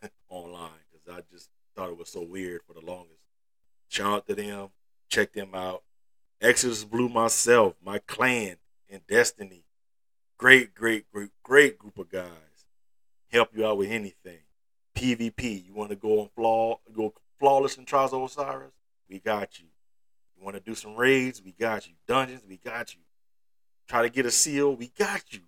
online 0.28 0.70
because 0.90 1.16
I 1.16 1.22
just 1.32 1.48
thought 1.74 1.90
it 1.90 1.98
was 1.98 2.10
so 2.10 2.22
weird 2.22 2.62
for 2.66 2.74
the 2.74 2.84
longest. 2.84 3.20
Shout 3.88 4.12
out 4.12 4.26
to 4.26 4.34
them. 4.34 4.68
Check 5.08 5.32
them 5.32 5.54
out. 5.54 5.82
Exodus 6.40 6.84
Blue 6.84 7.08
myself, 7.08 7.74
my 7.84 7.98
clan 7.98 8.56
in 8.88 9.00
Destiny. 9.08 9.64
Great, 10.38 10.74
great, 10.74 11.04
great, 11.12 11.30
great 11.42 11.78
group 11.78 11.98
of 11.98 12.10
guys. 12.10 12.66
Help 13.30 13.50
you 13.54 13.64
out 13.64 13.78
with 13.78 13.90
anything. 13.90 14.40
PvP. 14.96 15.66
You 15.66 15.74
want 15.74 15.90
to 15.90 15.96
go 15.96 16.20
on 16.20 16.28
flaw 16.34 16.78
go 16.94 17.14
flawless 17.38 17.76
in 17.76 17.84
Trials 17.84 18.12
of 18.12 18.22
Osiris? 18.22 18.72
We 19.12 19.18
got 19.18 19.60
you. 19.60 19.66
You 20.38 20.42
want 20.42 20.56
to 20.56 20.62
do 20.62 20.74
some 20.74 20.96
raids? 20.96 21.42
We 21.44 21.52
got 21.52 21.86
you. 21.86 21.92
Dungeons? 22.08 22.44
We 22.48 22.56
got 22.56 22.94
you. 22.94 23.00
Try 23.86 24.00
to 24.00 24.08
get 24.08 24.24
a 24.24 24.30
seal? 24.30 24.74
We 24.74 24.90
got 24.98 25.34
you. 25.34 25.40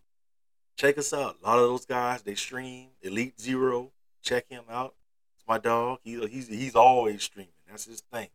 Check 0.77 0.99
us 0.99 1.15
out. 1.15 1.39
A 1.43 1.47
lot 1.47 1.59
of 1.59 1.65
those 1.65 1.87
guys, 1.87 2.21
they 2.21 2.35
stream. 2.35 2.89
Elite 3.01 3.41
Zero. 3.41 3.93
Check 4.21 4.51
him 4.51 4.65
out. 4.71 4.95
It's 5.39 5.49
my 5.49 5.57
dog. 5.57 6.01
He, 6.05 6.21
he's 6.27 6.49
he's 6.49 6.75
always 6.75 7.23
streaming. 7.23 7.53
That's 7.67 7.87
his 7.87 8.03
thing. 8.13 8.29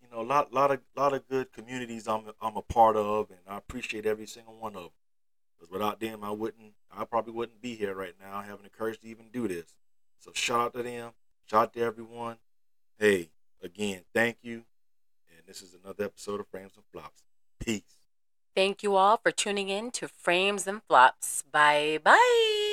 You 0.00 0.08
know, 0.12 0.22
a 0.22 0.28
lot, 0.28 0.52
lot 0.52 0.70
of, 0.70 0.80
lot 0.96 1.14
of 1.14 1.28
good 1.28 1.52
communities 1.52 2.06
I'm, 2.06 2.22
I'm 2.40 2.56
a 2.56 2.62
part 2.62 2.94
of, 2.94 3.30
and 3.30 3.40
I 3.48 3.56
appreciate 3.58 4.06
every 4.06 4.26
single 4.26 4.54
one 4.54 4.76
of 4.76 4.82
them. 4.82 4.90
Because 5.58 5.72
without 5.72 5.98
them, 5.98 6.22
I 6.22 6.30
wouldn't, 6.30 6.74
I 6.96 7.04
probably 7.04 7.32
wouldn't 7.32 7.60
be 7.60 7.74
here 7.74 7.94
right 7.94 8.14
now, 8.20 8.40
having 8.42 8.62
the 8.62 8.70
courage 8.70 9.00
to 9.00 9.08
even 9.08 9.30
do 9.32 9.48
this. 9.48 9.74
So 10.20 10.30
shout 10.32 10.60
out 10.60 10.74
to 10.74 10.84
them. 10.84 11.10
Shout 11.50 11.62
out 11.62 11.72
to 11.72 11.80
everyone. 11.80 12.36
Hey, 13.00 13.30
again, 13.62 14.02
thank 14.14 14.38
you. 14.42 14.64
And 15.36 15.46
this 15.46 15.62
is 15.62 15.74
another 15.82 16.04
episode 16.04 16.40
of 16.40 16.48
Frames 16.48 16.72
and 16.76 16.84
Flops. 16.92 17.22
Peace. 17.60 17.98
Thank 18.54 18.82
you 18.82 18.96
all 18.96 19.18
for 19.18 19.30
tuning 19.30 19.68
in 19.68 19.90
to 19.92 20.08
Frames 20.08 20.66
and 20.66 20.82
Flops. 20.82 21.44
Bye 21.52 22.00
bye. 22.02 22.67